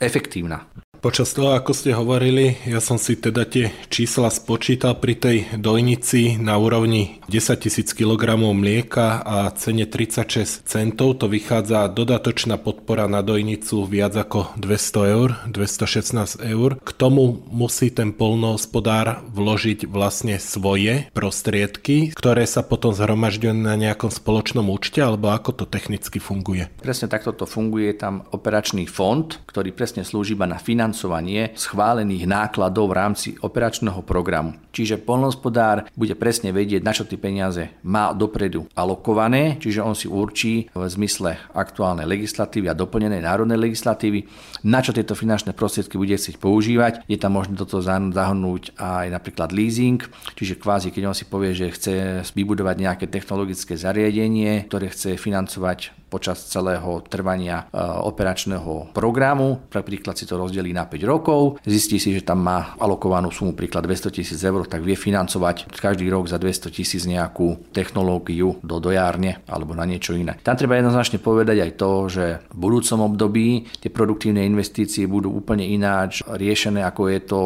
efektívna. 0.00 0.66
Počas 1.00 1.32
toho, 1.32 1.56
ako 1.56 1.72
ste 1.72 1.96
hovorili, 1.96 2.60
ja 2.68 2.76
som 2.76 3.00
si 3.00 3.16
teda 3.16 3.48
tie 3.48 3.72
čísla 3.88 4.28
spočítal 4.28 5.00
pri 5.00 5.16
tej 5.16 5.36
dojnici 5.56 6.36
na 6.36 6.60
úrovni 6.60 7.24
10 7.24 7.56
000 7.56 7.96
kg 7.96 8.36
mlieka 8.36 9.24
a 9.24 9.48
cene 9.56 9.88
36 9.88 10.68
centov. 10.68 11.24
To 11.24 11.32
vychádza 11.32 11.88
dodatočná 11.88 12.60
podpora 12.60 13.08
na 13.08 13.24
dojnicu 13.24 13.88
viac 13.88 14.12
ako 14.12 14.52
200 14.60 15.16
eur, 15.16 15.28
216 15.48 16.44
eur. 16.44 16.76
K 16.76 16.90
tomu 16.92 17.48
musí 17.48 17.88
ten 17.88 18.12
polnohospodár 18.12 19.24
vložiť 19.32 19.88
vlastne 19.88 20.36
svoje 20.36 21.08
prostriedky, 21.16 22.12
ktoré 22.12 22.44
sa 22.44 22.60
potom 22.60 22.92
zhromažďujú 22.92 23.56
na 23.56 23.72
nejakom 23.72 24.12
spoločnom 24.12 24.68
účte, 24.68 25.00
alebo 25.00 25.32
ako 25.32 25.64
to 25.64 25.64
technicky 25.64 26.20
funguje? 26.20 26.68
Presne 26.84 27.08
takto 27.08 27.32
to 27.32 27.48
funguje. 27.48 27.96
tam 27.96 28.28
operačný 28.36 28.84
fond, 28.84 29.32
ktorý 29.48 29.72
presne 29.72 30.04
slúži 30.04 30.36
iba 30.36 30.44
na 30.44 30.60
financie 30.60 30.89
financovanie 30.90 31.54
schválených 31.54 32.26
nákladov 32.26 32.90
v 32.90 32.98
rámci 32.98 33.28
operačného 33.38 34.02
programu. 34.02 34.58
Čiže 34.74 34.98
polnospodár 34.98 35.86
bude 35.94 36.18
presne 36.18 36.50
vedieť, 36.50 36.82
na 36.82 36.90
čo 36.90 37.06
tie 37.06 37.14
peniaze 37.14 37.70
má 37.86 38.10
dopredu 38.10 38.66
alokované, 38.74 39.54
čiže 39.62 39.82
on 39.82 39.94
si 39.94 40.10
určí 40.10 40.66
v 40.74 40.82
zmysle 40.86 41.38
aktuálnej 41.54 42.06
legislatívy 42.10 42.70
a 42.70 42.78
doplnenej 42.78 43.22
národnej 43.22 43.58
legislatívy, 43.70 44.26
na 44.66 44.82
čo 44.82 44.90
tieto 44.90 45.14
finančné 45.14 45.54
prostriedky 45.54 45.94
bude 45.94 46.18
chcieť 46.18 46.42
používať. 46.42 47.06
Je 47.06 47.18
tam 47.18 47.38
možné 47.38 47.54
toto 47.54 47.78
zahrnúť 47.82 48.74
aj 48.74 49.14
napríklad 49.14 49.54
leasing, 49.54 50.02
čiže 50.34 50.58
kvázi, 50.58 50.90
keď 50.90 51.02
on 51.06 51.16
si 51.18 51.26
povie, 51.26 51.54
že 51.54 51.70
chce 51.70 51.94
vybudovať 52.34 52.76
nejaké 52.82 53.06
technologické 53.06 53.78
zariadenie, 53.78 54.66
ktoré 54.66 54.90
chce 54.90 55.14
financovať 55.14 55.99
počas 56.10 56.42
celého 56.50 57.06
trvania 57.06 57.70
e, 57.70 57.78
operačného 57.80 58.90
programu. 58.90 59.70
Napríklad 59.70 60.18
si 60.18 60.26
to 60.26 60.34
rozdelí 60.34 60.74
na 60.74 60.90
5 60.90 60.98
rokov, 61.06 61.62
zistí 61.62 62.02
si, 62.02 62.10
že 62.10 62.26
tam 62.26 62.42
má 62.42 62.74
alokovanú 62.82 63.30
sumu 63.30 63.54
príklad 63.54 63.86
200 63.86 64.10
tisíc 64.10 64.42
eur, 64.42 64.66
tak 64.66 64.82
vie 64.82 64.98
financovať 64.98 65.70
každý 65.78 66.10
rok 66.10 66.26
za 66.26 66.42
200 66.42 66.74
tisíc 66.74 67.06
nejakú 67.06 67.70
technológiu 67.70 68.58
do 68.66 68.82
dojárne 68.82 69.46
alebo 69.46 69.78
na 69.78 69.86
niečo 69.86 70.18
iné. 70.18 70.34
Tam 70.42 70.58
treba 70.58 70.74
jednoznačne 70.74 71.22
povedať 71.22 71.62
aj 71.62 71.72
to, 71.78 71.90
že 72.10 72.24
v 72.50 72.56
budúcom 72.58 73.14
období 73.14 73.70
tie 73.78 73.94
produktívne 73.94 74.42
investície 74.42 75.06
budú 75.06 75.30
úplne 75.30 75.62
ináč 75.62 76.26
riešené, 76.26 76.82
ako 76.82 77.02
je 77.06 77.20
to 77.22 77.40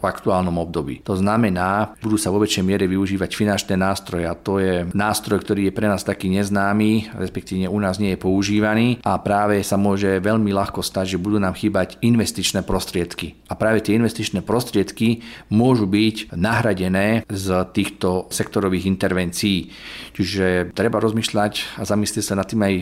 v 0.00 0.04
aktuálnom 0.04 0.58
období. 0.58 1.06
To 1.06 1.14
znamená, 1.14 1.94
budú 2.02 2.18
sa 2.18 2.34
vo 2.34 2.42
väčšej 2.42 2.66
miere 2.66 2.90
využívať 2.90 3.30
finančné 3.36 3.78
nástroje 3.78 4.26
a 4.26 4.34
to 4.34 4.58
je 4.58 4.88
nástroj, 4.90 5.44
ktorý 5.44 5.70
je 5.70 5.76
pre 5.76 5.86
nás 5.86 6.02
taký 6.02 6.32
neznámy, 6.32 7.14
respektíve 7.14 7.70
u 7.70 7.78
nás 7.78 7.99
nie 8.00 8.16
je 8.16 8.22
používaný 8.24 8.98
a 9.04 9.20
práve 9.20 9.60
sa 9.60 9.76
môže 9.76 10.18
veľmi 10.18 10.50
ľahko 10.50 10.80
stať, 10.80 11.14
že 11.16 11.22
budú 11.22 11.36
nám 11.36 11.54
chýbať 11.54 12.00
investičné 12.00 12.64
prostriedky. 12.64 13.36
A 13.46 13.54
práve 13.54 13.84
tie 13.84 14.00
investičné 14.00 14.40
prostriedky 14.40 15.20
môžu 15.52 15.84
byť 15.84 16.32
nahradené 16.34 17.28
z 17.28 17.46
týchto 17.76 18.32
sektorových 18.32 18.88
intervencií. 18.88 19.70
Čiže 20.16 20.72
treba 20.72 20.98
rozmýšľať 20.98 21.78
a 21.78 21.82
zamyslieť 21.84 22.24
sa 22.24 22.38
nad 22.38 22.48
tým 22.48 22.64
aj 22.64 22.74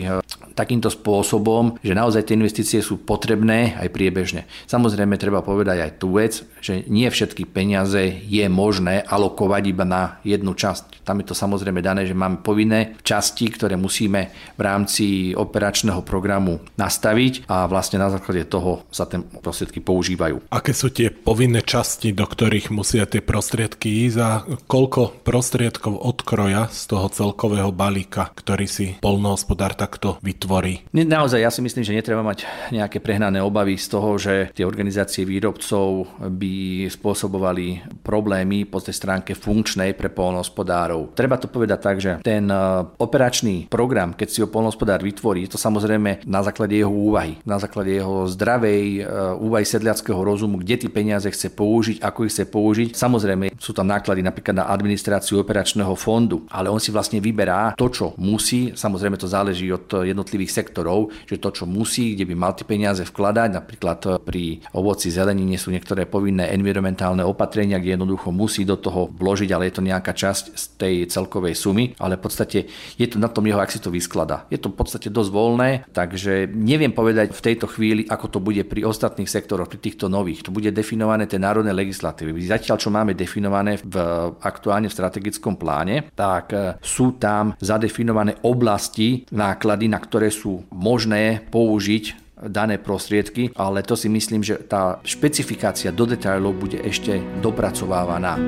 takýmto 0.55 0.91
spôsobom, 0.91 1.79
že 1.79 1.95
naozaj 1.95 2.27
tie 2.27 2.35
investície 2.35 2.79
sú 2.83 2.99
potrebné 2.99 3.79
aj 3.79 3.87
priebežne. 3.95 4.43
Samozrejme 4.67 5.15
treba 5.15 5.39
povedať 5.39 5.77
aj 5.83 5.91
tú 5.99 6.19
vec, 6.19 6.43
že 6.59 6.83
nie 6.91 7.07
všetky 7.07 7.47
peniaze 7.47 8.19
je 8.27 8.45
možné 8.51 9.03
alokovať 9.07 9.63
iba 9.71 9.87
na 9.87 10.19
jednu 10.27 10.51
časť. 10.51 11.07
Tam 11.07 11.19
je 11.23 11.31
to 11.31 11.35
samozrejme 11.35 11.79
dané, 11.79 12.03
že 12.03 12.17
máme 12.17 12.43
povinné 12.43 12.99
časti, 13.01 13.47
ktoré 13.49 13.79
musíme 13.79 14.29
v 14.59 14.61
rámci 14.61 15.05
operačného 15.33 16.03
programu 16.03 16.59
nastaviť 16.75 17.47
a 17.47 17.65
vlastne 17.65 17.97
na 17.97 18.11
základe 18.11 18.45
toho 18.45 18.83
sa 18.91 19.07
tie 19.07 19.23
prostriedky 19.23 19.79
používajú. 19.79 20.51
Aké 20.51 20.75
sú 20.75 20.91
tie 20.91 21.09
povinné 21.09 21.63
časti, 21.63 22.11
do 22.11 22.27
ktorých 22.27 22.69
musia 22.73 23.07
tie 23.07 23.23
prostriedky 23.23 24.11
ísť 24.11 24.17
a 24.19 24.31
koľko 24.67 25.23
prostriedkov 25.23 25.95
odkroja 25.95 26.67
z 26.67 26.81
toho 26.91 27.07
celkového 27.09 27.71
balíka, 27.71 28.29
ktorý 28.35 28.67
si 28.67 28.87
polnohospodár 28.99 29.73
takto 29.73 30.19
vytvorí? 30.19 30.49
tvorí? 30.49 30.73
Naozaj, 30.91 31.39
ja 31.45 31.53
si 31.53 31.61
myslím, 31.61 31.85
že 31.85 31.93
netreba 31.93 32.25
mať 32.25 32.49
nejaké 32.73 32.97
prehnané 32.97 33.37
obavy 33.37 33.77
z 33.77 33.87
toho, 33.93 34.17
že 34.17 34.49
tie 34.57 34.65
organizácie 34.65 35.23
výrobcov 35.23 36.09
by 36.17 36.89
spôsobovali 36.89 38.01
problémy 38.01 38.65
po 38.65 38.81
tej 38.81 38.97
stránke 38.97 39.37
funkčnej 39.37 39.93
pre 39.93 40.09
polnohospodárov. 40.09 41.13
Treba 41.13 41.37
to 41.37 41.45
povedať 41.45 41.79
tak, 41.79 41.97
že 42.01 42.11
ten 42.25 42.49
e, 42.49 42.57
operačný 42.97 43.69
program, 43.69 44.17
keď 44.17 44.27
si 44.27 44.41
ho 44.41 44.49
polnohospodár 44.49 44.98
vytvorí, 45.03 45.45
je 45.45 45.55
to 45.55 45.59
samozrejme 45.61 46.25
na 46.25 46.41
základe 46.43 46.75
jeho 46.75 46.91
úvahy, 46.91 47.39
na 47.45 47.59
základe 47.61 47.95
jeho 47.95 48.27
zdravej 48.27 48.83
e, 48.99 49.01
úvahy 49.39 49.65
sedliackého 49.65 50.19
rozumu, 50.19 50.59
kde 50.59 50.85
tie 50.85 50.91
peniaze 50.91 51.27
chce 51.29 51.53
použiť, 51.53 52.03
ako 52.03 52.19
ich 52.25 52.33
chce 52.33 52.45
použiť. 52.49 52.89
Samozrejme, 52.95 53.59
sú 53.59 53.75
tam 53.75 53.87
náklady 53.91 54.23
napríklad 54.23 54.63
na 54.63 54.65
administráciu 54.71 55.43
operačného 55.43 55.91
fondu, 55.99 56.47
ale 56.49 56.71
on 56.71 56.79
si 56.79 56.89
vlastne 56.89 57.19
vyberá 57.19 57.75
to, 57.75 57.87
čo 57.91 58.05
musí. 58.17 58.71
Samozrejme, 58.73 59.19
to 59.19 59.27
záleží 59.27 59.67
od 59.69 59.91
jednotlivých 60.05 60.51
sektorov, 60.51 61.11
že 61.27 61.41
to, 61.41 61.51
čo 61.51 61.65
musí, 61.67 62.15
kde 62.15 62.25
by 62.29 62.35
mal 62.35 62.53
tie 62.55 62.65
peniaze 62.65 63.03
vkladať, 63.03 63.49
napríklad 63.51 63.99
eh, 64.05 64.09
pri 64.19 64.43
ovoci 64.75 65.11
zelenine 65.11 65.59
sú 65.59 65.69
niektoré 65.73 66.07
povinné 66.07 66.51
environmentálne 66.55 67.21
opatrenia, 67.25 67.81
kde 67.81 67.99
jednoducho 67.99 68.31
musí 68.31 68.63
do 68.63 68.79
toho 68.79 69.11
vložiť, 69.11 69.49
ale 69.51 69.67
je 69.69 69.73
to 69.75 69.83
nejaká 69.85 70.13
časť 70.15 70.43
z 70.55 70.63
tej 70.79 70.95
celkovej 71.11 71.55
sumy, 71.57 71.93
ale 71.99 72.15
v 72.15 72.23
podstate 72.23 72.59
je 72.95 73.07
to 73.07 73.17
na 73.19 73.27
tom 73.27 73.45
jeho, 73.45 73.59
ak 73.59 73.71
si 73.71 73.79
to 73.81 73.91
vysklada. 73.91 74.47
Je 74.47 74.57
to 74.57 74.71
v 74.71 74.77
podstate 74.89 75.13
dosť 75.13 75.29
voľné, 75.29 75.69
takže 75.93 76.49
neviem 76.49 76.89
povedať 76.89 77.29
v 77.29 77.45
tejto 77.45 77.69
chvíli, 77.69 78.09
ako 78.09 78.25
to 78.33 78.39
bude 78.41 78.65
pri 78.65 78.89
ostatných 78.89 79.29
sektoroch, 79.29 79.69
pri 79.69 79.77
týchto 79.77 80.09
nových. 80.09 80.49
To 80.49 80.51
bude 80.51 80.73
definované 80.73 81.29
tie 81.29 81.37
národné 81.37 81.69
legislatívy. 81.77 82.33
Zatiaľ, 82.49 82.81
čo 82.81 82.89
máme 82.89 83.13
definované 83.13 83.77
v, 83.77 83.95
aktuálne 84.41 84.89
v 84.89 84.97
strategickom 84.97 85.61
pláne, 85.61 86.09
tak 86.17 86.45
eh, 86.57 86.73
sú 86.81 87.21
tam 87.21 87.53
zadefinované 87.61 88.41
oblasti 88.41 89.29
náklady, 89.29 89.85
na 89.85 90.01
ktoré 90.01 90.33
sú 90.33 90.65
možné 90.73 91.45
použiť 91.53 92.25
dané 92.39 92.79
prostriedky, 92.79 93.51
ale 93.59 93.83
to 93.83 93.99
si 93.99 94.07
myslím, 94.07 94.41
že 94.41 94.63
tá 94.63 95.03
špecifikácia 95.03 95.91
do 95.91 96.07
detailov 96.07 96.55
bude 96.55 96.79
ešte 96.79 97.19
dopracovávaná. 97.43 98.39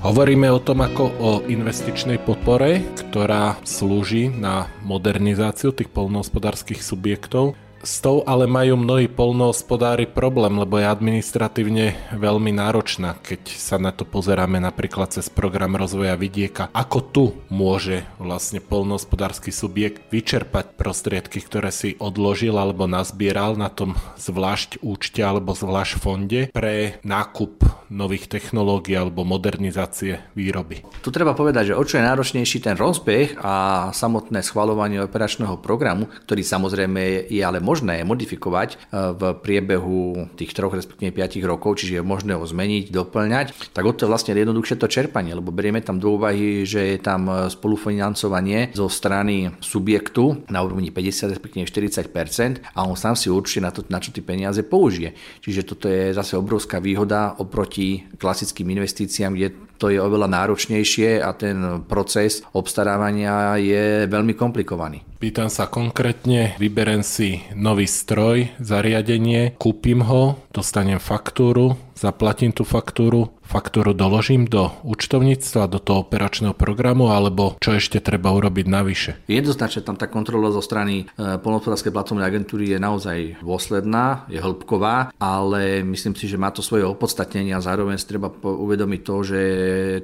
Hovoríme 0.00 0.48
o 0.48 0.56
tom 0.56 0.80
ako 0.80 1.04
o 1.20 1.30
investičnej 1.44 2.24
podpore, 2.24 2.80
ktorá 2.96 3.60
slúži 3.68 4.32
na 4.32 4.64
modernizáciu 4.80 5.76
tých 5.76 5.92
polnohospodárskych 5.92 6.80
subjektov. 6.80 7.52
S 7.80 8.04
tou 8.04 8.20
ale 8.28 8.44
majú 8.44 8.76
mnohí 8.76 9.08
polnohospodári 9.08 10.04
problém, 10.04 10.52
lebo 10.60 10.76
je 10.76 10.84
administratívne 10.84 11.96
veľmi 12.12 12.52
náročná, 12.52 13.16
keď 13.16 13.56
sa 13.56 13.80
na 13.80 13.88
to 13.88 14.04
pozeráme 14.04 14.60
napríklad 14.60 15.16
cez 15.16 15.32
program 15.32 15.80
rozvoja 15.80 16.12
vidieka. 16.12 16.68
Ako 16.76 17.00
tu 17.00 17.24
môže 17.48 18.04
vlastne 18.20 18.60
polnohospodársky 18.60 19.48
subjekt 19.48 20.12
vyčerpať 20.12 20.76
prostriedky, 20.76 21.40
ktoré 21.40 21.72
si 21.72 21.96
odložil 21.96 22.60
alebo 22.60 22.84
nazbieral 22.84 23.56
na 23.56 23.72
tom 23.72 23.96
zvlášť 24.20 24.84
účte 24.84 25.24
alebo 25.24 25.56
zvlášť 25.56 26.04
fonde 26.04 26.52
pre 26.52 27.00
nákup 27.00 27.64
nových 27.88 28.28
technológií 28.28 28.92
alebo 28.92 29.24
modernizácie 29.24 30.20
výroby. 30.36 30.84
Tu 31.00 31.08
treba 31.08 31.32
povedať, 31.32 31.72
že 31.72 31.78
o 31.80 31.82
čo 31.88 31.96
je 31.96 32.04
náročnejší 32.04 32.60
ten 32.60 32.76
rozbeh 32.76 33.40
a 33.40 33.88
samotné 33.96 34.44
schvalovanie 34.44 35.00
operačného 35.00 35.56
programu, 35.64 36.12
ktorý 36.28 36.44
samozrejme 36.44 37.32
je 37.32 37.40
ale 37.40 37.69
možné 37.70 38.02
modifikovať 38.02 38.68
e, 38.74 38.76
v 39.14 39.22
priebehu 39.38 40.26
tých 40.34 40.50
troch, 40.50 40.74
respektíve 40.74 41.14
5 41.14 41.38
rokov, 41.46 41.78
čiže 41.78 42.00
je 42.00 42.02
možné 42.02 42.34
ho 42.34 42.42
zmeniť, 42.42 42.90
doplňať, 42.90 43.70
tak 43.70 43.86
o 43.86 43.94
to 43.94 44.04
je 44.06 44.10
vlastne 44.10 44.34
jednoduchšie 44.34 44.74
to 44.74 44.90
čerpanie, 44.90 45.30
lebo 45.30 45.54
berieme 45.54 45.78
tam 45.78 46.02
do 46.02 46.18
úvahy, 46.18 46.66
že 46.66 46.96
je 46.96 46.98
tam 46.98 47.30
e, 47.30 47.46
spolufinancovanie 47.46 48.74
zo 48.74 48.90
strany 48.90 49.54
subjektu 49.62 50.42
na 50.50 50.66
úrovni 50.66 50.90
50, 50.90 51.30
respektíve 51.38 51.70
40% 51.70 52.74
a 52.74 52.80
on 52.82 52.98
sám 52.98 53.14
si 53.14 53.30
určite 53.30 53.62
na, 53.62 53.70
to, 53.70 53.86
na 53.86 54.02
čo 54.02 54.10
tie 54.10 54.26
peniaze 54.26 54.66
použije. 54.66 55.14
Čiže 55.44 55.62
toto 55.62 55.86
je 55.86 56.10
zase 56.10 56.34
obrovská 56.34 56.82
výhoda 56.82 57.38
oproti 57.38 58.10
klasickým 58.18 58.74
investíciám, 58.74 59.36
kde 59.38 59.69
to 59.80 59.88
je 59.88 59.96
oveľa 59.96 60.28
náročnejšie 60.28 61.24
a 61.24 61.32
ten 61.32 61.80
proces 61.88 62.44
obstarávania 62.52 63.56
je 63.56 64.04
veľmi 64.04 64.36
komplikovaný. 64.36 65.00
Pýtam 65.16 65.48
sa 65.48 65.68
konkrétne, 65.68 66.56
vyberem 66.60 67.00
si 67.00 67.40
nový 67.56 67.88
stroj, 67.88 68.52
zariadenie, 68.60 69.56
kúpim 69.56 70.04
ho, 70.04 70.36
dostanem 70.52 71.00
faktúru, 71.00 71.76
zaplatím 72.00 72.56
tú 72.56 72.64
faktúru, 72.64 73.28
faktúru 73.44 73.92
doložím 73.92 74.48
do 74.48 74.72
účtovníctva, 74.88 75.68
do 75.68 75.76
toho 75.76 76.08
operačného 76.08 76.56
programu, 76.56 77.12
alebo 77.12 77.60
čo 77.60 77.76
ešte 77.76 78.00
treba 78.00 78.32
urobiť 78.32 78.66
navyše? 78.66 79.10
Jednoznačne 79.28 79.84
tam 79.84 80.00
tá 80.00 80.08
kontrola 80.08 80.48
zo 80.48 80.64
strany 80.64 81.04
e, 81.04 81.36
polnohospodárskej 81.36 81.92
platformnej 81.92 82.24
agentúry 82.24 82.72
je 82.72 82.78
naozaj 82.80 83.18
dôsledná, 83.44 84.24
je 84.32 84.40
hĺbková, 84.40 85.12
ale 85.20 85.84
myslím 85.84 86.16
si, 86.16 86.24
že 86.24 86.40
má 86.40 86.48
to 86.48 86.64
svoje 86.64 86.88
opodstatnenie 86.88 87.52
a 87.52 87.60
zároveň 87.60 88.00
si 88.00 88.08
treba 88.08 88.32
uvedomiť 88.40 89.00
to, 89.04 89.16
že 89.20 89.40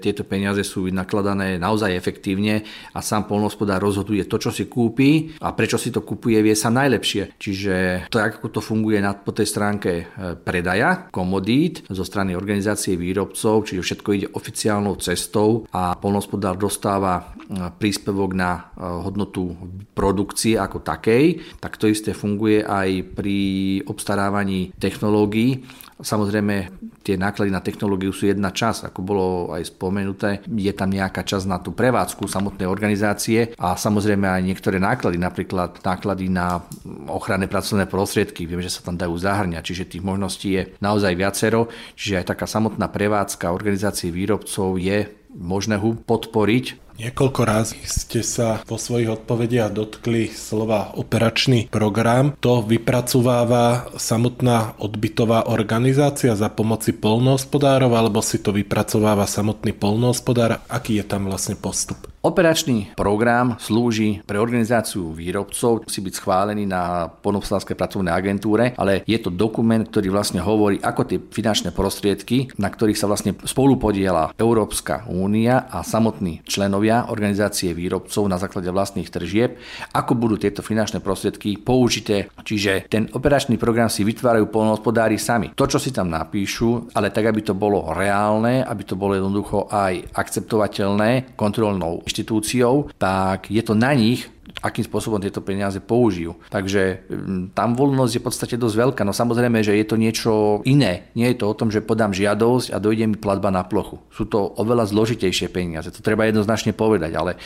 tieto 0.05 0.29
peniaze 0.29 0.61
sú 0.61 0.93
nakladané 0.93 1.57
naozaj 1.57 1.97
efektívne 1.97 2.61
a 2.93 3.01
sám 3.01 3.25
polnohospodár 3.25 3.81
rozhoduje 3.81 4.29
to, 4.29 4.37
čo 4.37 4.53
si 4.53 4.69
kúpi 4.69 5.33
a 5.41 5.57
prečo 5.57 5.81
si 5.81 5.89
to 5.89 6.05
kupuje, 6.05 6.45
vie 6.45 6.53
sa 6.53 6.69
najlepšie. 6.69 7.41
Čiže 7.41 7.75
to, 8.13 8.21
ako 8.21 8.53
to 8.53 8.61
funguje 8.61 9.01
na, 9.01 9.17
po 9.17 9.33
tej 9.33 9.49
stránke 9.49 9.91
e, 9.97 10.05
predaja 10.37 11.09
komodít 11.09 11.86
zo 11.87 12.03
strany 12.03 12.35
organizácie 12.35 12.99
výrobcov, 12.99 13.71
čiže 13.71 13.83
všetko 13.83 14.11
ide 14.15 14.29
oficiálnou 14.35 14.99
cestou 14.99 15.67
a 15.71 15.95
polnospodár 15.95 16.59
dostáva 16.59 17.15
e, 17.19 17.23
príspevok 17.71 18.31
na 18.35 18.51
e, 18.59 18.61
hodnotu 18.83 19.55
produkcie 19.95 20.59
ako 20.59 20.83
takej, 20.83 21.57
tak 21.63 21.79
to 21.79 21.87
isté 21.87 22.11
funguje 22.11 22.67
aj 22.67 23.15
pri 23.15 23.39
obstarávaní 23.87 24.75
technológií 24.77 25.63
Samozrejme, 25.97 26.69
tie 27.01 27.17
náklady 27.17 27.49
na 27.49 27.65
technológiu 27.65 28.13
sú 28.13 28.29
jedna 28.29 28.53
časť, 28.53 28.93
ako 28.93 29.01
bolo 29.01 29.27
aj 29.57 29.73
spomenuté. 29.73 30.45
Je 30.45 30.69
tam 30.77 30.93
nejaká 30.93 31.25
časť 31.25 31.49
na 31.49 31.57
tú 31.57 31.73
prevádzku 31.73 32.29
samotnej 32.29 32.69
organizácie 32.69 33.57
a 33.57 33.81
samozrejme 33.81 34.29
aj 34.29 34.43
niektoré 34.45 34.77
náklady, 34.77 35.17
napríklad 35.17 35.81
náklady 35.81 36.29
na 36.29 36.61
ochranné 37.09 37.49
pracovné 37.49 37.89
prostriedky. 37.89 38.45
Viem, 38.45 38.61
že 38.61 38.77
sa 38.77 38.85
tam 38.85 39.01
dajú 39.01 39.17
zahrňať, 39.17 39.65
čiže 39.65 39.97
tých 39.97 40.05
možností 40.05 40.49
je 40.61 40.63
naozaj 40.85 41.17
viacero. 41.17 41.73
Čiže 41.97 42.21
aj 42.21 42.29
taká 42.29 42.45
samotná 42.45 42.93
prevádzka 42.93 43.49
organizácie 43.49 44.13
výrobcov 44.13 44.77
je 44.77 45.09
možné 45.33 45.81
ho 45.81 45.97
podporiť 45.97 46.86
Niekoľko 46.97 47.43
razy 47.45 47.77
ste 47.85 48.25
sa 48.25 48.65
vo 48.65 48.81
svojich 48.81 49.13
odpovediach 49.13 49.69
dotkli 49.69 50.33
slova 50.33 50.97
operačný 50.97 51.69
program. 51.69 52.33
To 52.41 52.65
vypracováva 52.65 53.93
samotná 54.01 54.81
odbytová 54.81 55.53
organizácia 55.53 56.33
za 56.33 56.49
pomoci 56.49 56.97
polnohospodárov 56.97 57.93
alebo 57.93 58.25
si 58.25 58.41
to 58.41 58.49
vypracováva 58.49 59.29
samotný 59.29 59.77
polnohospodár? 59.77 60.65
Aký 60.73 60.97
je 60.97 61.05
tam 61.05 61.29
vlastne 61.29 61.61
postup? 61.61 62.09
Operačný 62.27 62.99
program 62.99 63.55
slúži 63.61 64.19
pre 64.27 64.43
organizáciu 64.43 65.15
výrobcov, 65.15 65.87
musí 65.87 66.03
byť 66.03 66.15
schválený 66.19 66.67
na 66.67 67.07
polnohospodárskej 67.07 67.79
pracovnej 67.79 68.11
agentúre, 68.11 68.75
ale 68.75 69.07
je 69.07 69.15
to 69.23 69.31
dokument, 69.31 69.87
ktorý 69.87 70.11
vlastne 70.11 70.43
hovorí, 70.43 70.83
ako 70.83 71.07
tie 71.07 71.23
finančné 71.23 71.71
prostriedky, 71.71 72.51
na 72.59 72.67
ktorých 72.67 72.99
sa 72.99 73.07
vlastne 73.07 73.39
spolupodiela 73.47 74.35
Európska 74.43 75.07
únia 75.07 75.71
a 75.71 75.87
samotní 75.87 76.43
členovia 76.43 76.86
stanovia 76.87 77.11
organizácie 77.11 77.75
výrobcov 77.75 78.31
na 78.31 78.39
základe 78.39 78.71
vlastných 78.71 79.11
tržieb, 79.11 79.59
ako 79.91 80.15
budú 80.15 80.39
tieto 80.39 80.63
finančné 80.63 81.03
prostriedky 81.03 81.59
použité. 81.59 82.31
Čiže 82.47 82.87
ten 82.87 83.11
operačný 83.11 83.59
program 83.59 83.91
si 83.91 84.07
vytvárajú 84.07 84.47
polnohospodári 84.47 85.19
sami. 85.19 85.51
To, 85.59 85.67
čo 85.67 85.83
si 85.83 85.91
tam 85.91 86.15
napíšu, 86.15 86.95
ale 86.95 87.11
tak, 87.11 87.27
aby 87.27 87.43
to 87.43 87.59
bolo 87.59 87.91
reálne, 87.91 88.63
aby 88.63 88.83
to 88.87 88.95
bolo 88.95 89.19
jednoducho 89.19 89.67
aj 89.67 90.15
akceptovateľné 90.15 91.35
kontrolnou 91.35 92.07
inštitúciou, 92.07 92.95
tak 92.95 93.51
je 93.51 93.63
to 93.67 93.75
na 93.75 93.91
nich, 93.91 94.36
akým 94.65 94.85
spôsobom 94.89 95.21
tieto 95.21 95.45
peniaze 95.45 95.77
použijú. 95.85 96.37
Takže 96.49 97.05
mm, 97.09 97.53
tam 97.53 97.77
voľnosť 97.77 98.13
je 98.17 98.23
v 98.23 98.27
podstate 98.27 98.57
dosť 98.57 98.77
veľká. 98.77 99.03
No 99.05 99.13
samozrejme, 99.13 99.61
že 99.61 99.77
je 99.77 99.87
to 99.87 99.97
niečo 100.01 100.33
iné. 100.65 101.13
Nie 101.13 101.33
je 101.33 101.45
to 101.45 101.53
o 101.53 101.59
tom, 101.59 101.69
že 101.69 101.85
podám 101.85 102.17
žiadosť 102.17 102.73
a 102.73 102.81
dojde 102.81 103.05
mi 103.13 103.17
platba 103.21 103.53
na 103.53 103.69
plochu. 103.69 104.01
Sú 104.09 104.25
to 104.25 104.57
oveľa 104.57 104.89
zložitejšie 104.89 105.53
peniaze. 105.53 105.93
To 105.93 106.01
treba 106.01 106.25
jednoznačne 106.25 106.73
povedať, 106.73 107.13
ale 107.13 107.37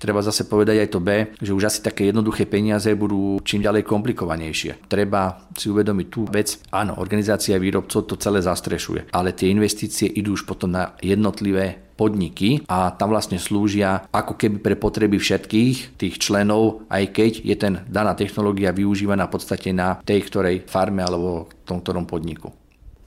treba 0.00 0.24
zase 0.24 0.48
povedať 0.48 0.80
aj 0.80 0.88
to 0.88 1.00
B, 1.00 1.08
že 1.36 1.52
už 1.52 1.68
asi 1.68 1.80
také 1.84 2.08
jednoduché 2.08 2.48
peniaze 2.48 2.88
budú 2.96 3.40
čím 3.44 3.60
ďalej 3.60 3.84
komplikovanejšie. 3.84 4.88
Treba 4.88 5.48
si 5.52 5.68
uvedomiť 5.68 6.06
tú 6.08 6.24
vec, 6.24 6.56
áno, 6.72 6.96
organizácia 6.96 7.60
výrobcov 7.60 8.08
to 8.08 8.16
celé 8.16 8.40
zastrešuje, 8.40 9.12
ale 9.12 9.36
tie 9.36 9.52
investície 9.52 10.08
idú 10.08 10.32
už 10.32 10.48
potom 10.48 10.72
na 10.72 10.96
jednotlivé 11.04 11.89
podniky 12.00 12.64
a 12.64 12.96
tam 12.96 13.12
vlastne 13.12 13.36
slúžia 13.36 14.08
ako 14.08 14.40
keby 14.40 14.56
pre 14.64 14.74
potreby 14.80 15.20
všetkých 15.20 16.00
tých 16.00 16.14
členov, 16.16 16.88
aj 16.88 17.04
keď 17.12 17.32
je 17.44 17.56
ten 17.60 17.84
daná 17.84 18.16
technológia 18.16 18.72
využívaná 18.72 19.28
v 19.28 19.34
podstate 19.36 19.76
na 19.76 20.00
tej 20.00 20.24
ktorej 20.24 20.64
farme 20.64 21.04
alebo 21.04 21.52
tom 21.68 21.84
ktorom 21.84 22.08
podniku. 22.08 22.56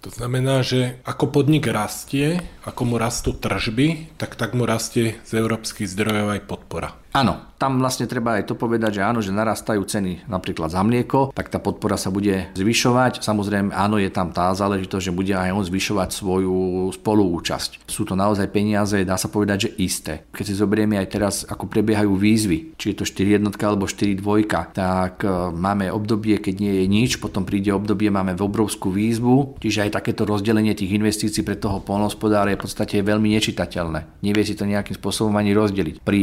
To 0.04 0.12
znamená, 0.12 0.60
že 0.68 1.00
ako 1.08 1.32
podnik 1.32 1.64
rastie, 1.72 2.36
ako 2.68 2.82
mu 2.84 2.96
rastú 3.00 3.40
tržby, 3.40 4.20
tak 4.20 4.36
tak 4.36 4.52
mu 4.52 4.68
rastie 4.68 5.16
z 5.24 5.32
európskych 5.40 5.88
zdrojov 5.88 6.28
aj 6.36 6.42
podpora. 6.44 7.03
Áno, 7.14 7.54
tam 7.64 7.80
vlastne 7.80 8.12
treba 8.12 8.42
aj 8.42 8.52
to 8.52 8.60
povedať, 8.60 9.00
že 9.00 9.08
áno, 9.08 9.24
že 9.24 9.32
narastajú 9.32 9.88
ceny 9.88 10.28
napríklad 10.28 10.68
za 10.68 10.84
mlieko, 10.84 11.32
tak 11.32 11.48
tá 11.48 11.64
podpora 11.64 11.96
sa 11.96 12.12
bude 12.12 12.52
zvyšovať. 12.60 13.24
Samozrejme, 13.24 13.72
áno, 13.72 13.96
je 14.02 14.12
tam 14.12 14.36
tá 14.36 14.52
záležitosť, 14.52 15.04
že 15.08 15.16
bude 15.16 15.32
aj 15.32 15.56
on 15.56 15.64
zvyšovať 15.64 16.10
svoju 16.12 16.92
spoluúčasť. 16.92 17.88
Sú 17.88 18.04
to 18.04 18.20
naozaj 18.20 18.52
peniaze, 18.52 19.08
dá 19.08 19.16
sa 19.16 19.32
povedať, 19.32 19.70
že 19.70 19.80
isté. 19.80 20.28
Keď 20.36 20.44
si 20.44 20.60
zoberieme 20.60 21.00
aj 21.00 21.08
teraz, 21.08 21.36
ako 21.48 21.72
prebiehajú 21.72 22.12
výzvy, 22.18 22.76
či 22.76 22.92
je 22.92 23.00
to 23.00 23.08
4 23.08 23.40
jednotka 23.40 23.64
alebo 23.64 23.88
4 23.88 24.12
dvojka, 24.20 24.76
tak 24.76 25.24
e, 25.24 25.32
máme 25.56 25.88
obdobie, 25.88 26.44
keď 26.44 26.56
nie 26.60 26.84
je 26.84 26.86
nič, 26.92 27.24
potom 27.24 27.48
príde 27.48 27.72
obdobie, 27.72 28.12
máme 28.12 28.36
obrovskú 28.44 28.92
výzvu, 28.92 29.56
čiže 29.64 29.88
aj 29.88 30.04
takéto 30.04 30.28
rozdelenie 30.28 30.76
tých 30.76 31.00
investícií 31.00 31.48
pre 31.48 31.56
toho 31.56 31.80
polnospodára 31.80 32.52
je 32.52 32.60
v 32.60 32.64
podstate 32.68 33.00
veľmi 33.00 33.32
nečitateľné. 33.40 34.20
Nevie 34.20 34.44
si 34.44 34.60
to 34.60 34.68
nejakým 34.68 35.00
spôsobom 35.00 35.32
ani 35.40 35.56
rozdeliť. 35.56 36.04
Pri 36.04 36.22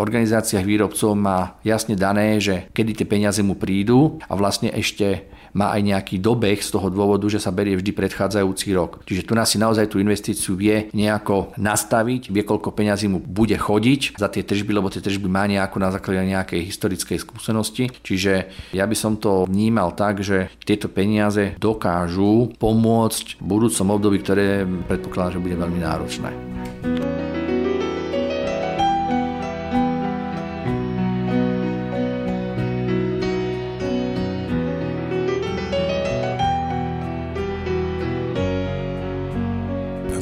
organizácii 0.00 0.27
organizáciách 0.28 0.68
výrobcov 0.68 1.16
má 1.16 1.56
jasne 1.64 1.96
dané, 1.96 2.36
že 2.36 2.68
kedy 2.76 3.00
tie 3.00 3.06
peniaze 3.08 3.40
mu 3.40 3.56
prídu 3.56 4.20
a 4.28 4.36
vlastne 4.36 4.68
ešte 4.68 5.24
má 5.56 5.72
aj 5.72 5.80
nejaký 5.80 6.16
dobeh 6.20 6.60
z 6.60 6.68
toho 6.68 6.92
dôvodu, 6.92 7.24
že 7.32 7.40
sa 7.40 7.48
berie 7.48 7.72
vždy 7.72 7.96
predchádzajúci 7.96 8.76
rok. 8.76 9.00
Čiže 9.08 9.24
tu 9.24 9.32
nás 9.32 9.48
si 9.48 9.56
naozaj 9.56 9.88
tú 9.88 9.96
investíciu 9.96 10.52
vie 10.60 10.92
nejako 10.92 11.56
nastaviť, 11.56 12.28
vie 12.28 12.44
koľko 12.44 12.76
peňazí 12.76 13.08
mu 13.08 13.24
bude 13.24 13.56
chodiť 13.56 14.20
za 14.20 14.28
tie 14.28 14.44
tržby, 14.44 14.76
lebo 14.76 14.92
tie 14.92 15.00
tržby 15.00 15.24
má 15.24 15.48
nejako 15.48 15.80
na 15.80 15.88
základe 15.88 16.28
nejakej 16.28 16.60
historickej 16.68 17.18
skúsenosti. 17.24 17.88
Čiže 18.04 18.52
ja 18.76 18.84
by 18.84 18.92
som 18.92 19.16
to 19.16 19.48
vnímal 19.48 19.96
tak, 19.96 20.20
že 20.20 20.52
tieto 20.68 20.92
peniaze 20.92 21.56
dokážu 21.56 22.52
pomôcť 22.60 23.40
v 23.40 23.44
budúcom 23.48 23.96
období, 23.96 24.20
ktoré 24.20 24.68
predpokladám, 24.84 25.40
že 25.40 25.44
bude 25.48 25.56
veľmi 25.56 25.80
náročné. 25.80 26.30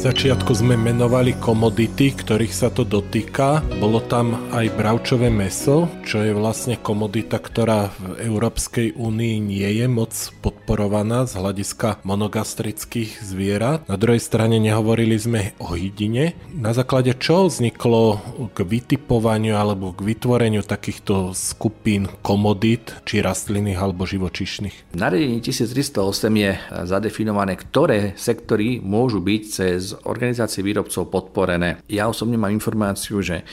Začiatku 0.06 0.54
sme 0.54 0.78
menovali 0.78 1.34
komodity, 1.42 2.14
ktorých 2.14 2.54
sa 2.54 2.70
to 2.70 2.86
dotýka. 2.86 3.58
Bolo 3.82 3.98
tam 3.98 4.38
aj 4.54 4.78
bravčové 4.78 5.34
meso, 5.34 5.90
čo 6.06 6.22
je 6.22 6.30
vlastne 6.30 6.78
komodita, 6.78 7.42
ktorá 7.42 7.90
v 7.98 8.30
Európskej 8.30 8.94
únii 8.94 9.42
nie 9.42 9.66
je 9.66 9.86
moc 9.90 10.14
podporovaná 10.46 11.26
z 11.26 11.42
hľadiska 11.42 12.06
monogastrických 12.06 13.18
zvierat. 13.18 13.82
Na 13.90 13.98
druhej 13.98 14.22
strane 14.22 14.62
nehovorili 14.62 15.18
sme 15.18 15.58
o 15.58 15.74
hydine. 15.74 16.38
Na 16.54 16.70
základe 16.70 17.10
čo 17.18 17.50
vzniklo 17.50 18.22
k 18.54 18.62
vytipovaniu 18.62 19.58
alebo 19.58 19.90
k 19.90 20.06
vytvoreniu 20.06 20.62
takýchto 20.62 21.34
skupín 21.34 22.06
komodít, 22.22 22.94
či 23.02 23.26
rastlinných 23.26 23.82
alebo 23.82 24.06
živočišných? 24.06 24.94
V 24.94 24.98
nariadení 25.02 25.42
1308 25.42 26.30
je 26.30 26.52
zadefinované, 26.86 27.58
ktoré 27.58 28.14
sektory 28.14 28.78
môžu 28.78 29.18
byť 29.18 29.42
cez 29.50 29.95
organizácie 30.04 30.60
výrobcov 30.60 31.08
podporené. 31.08 31.80
Ja 31.88 32.10
osobne 32.10 32.36
mám 32.36 32.52
informáciu, 32.52 33.24
že 33.24 33.46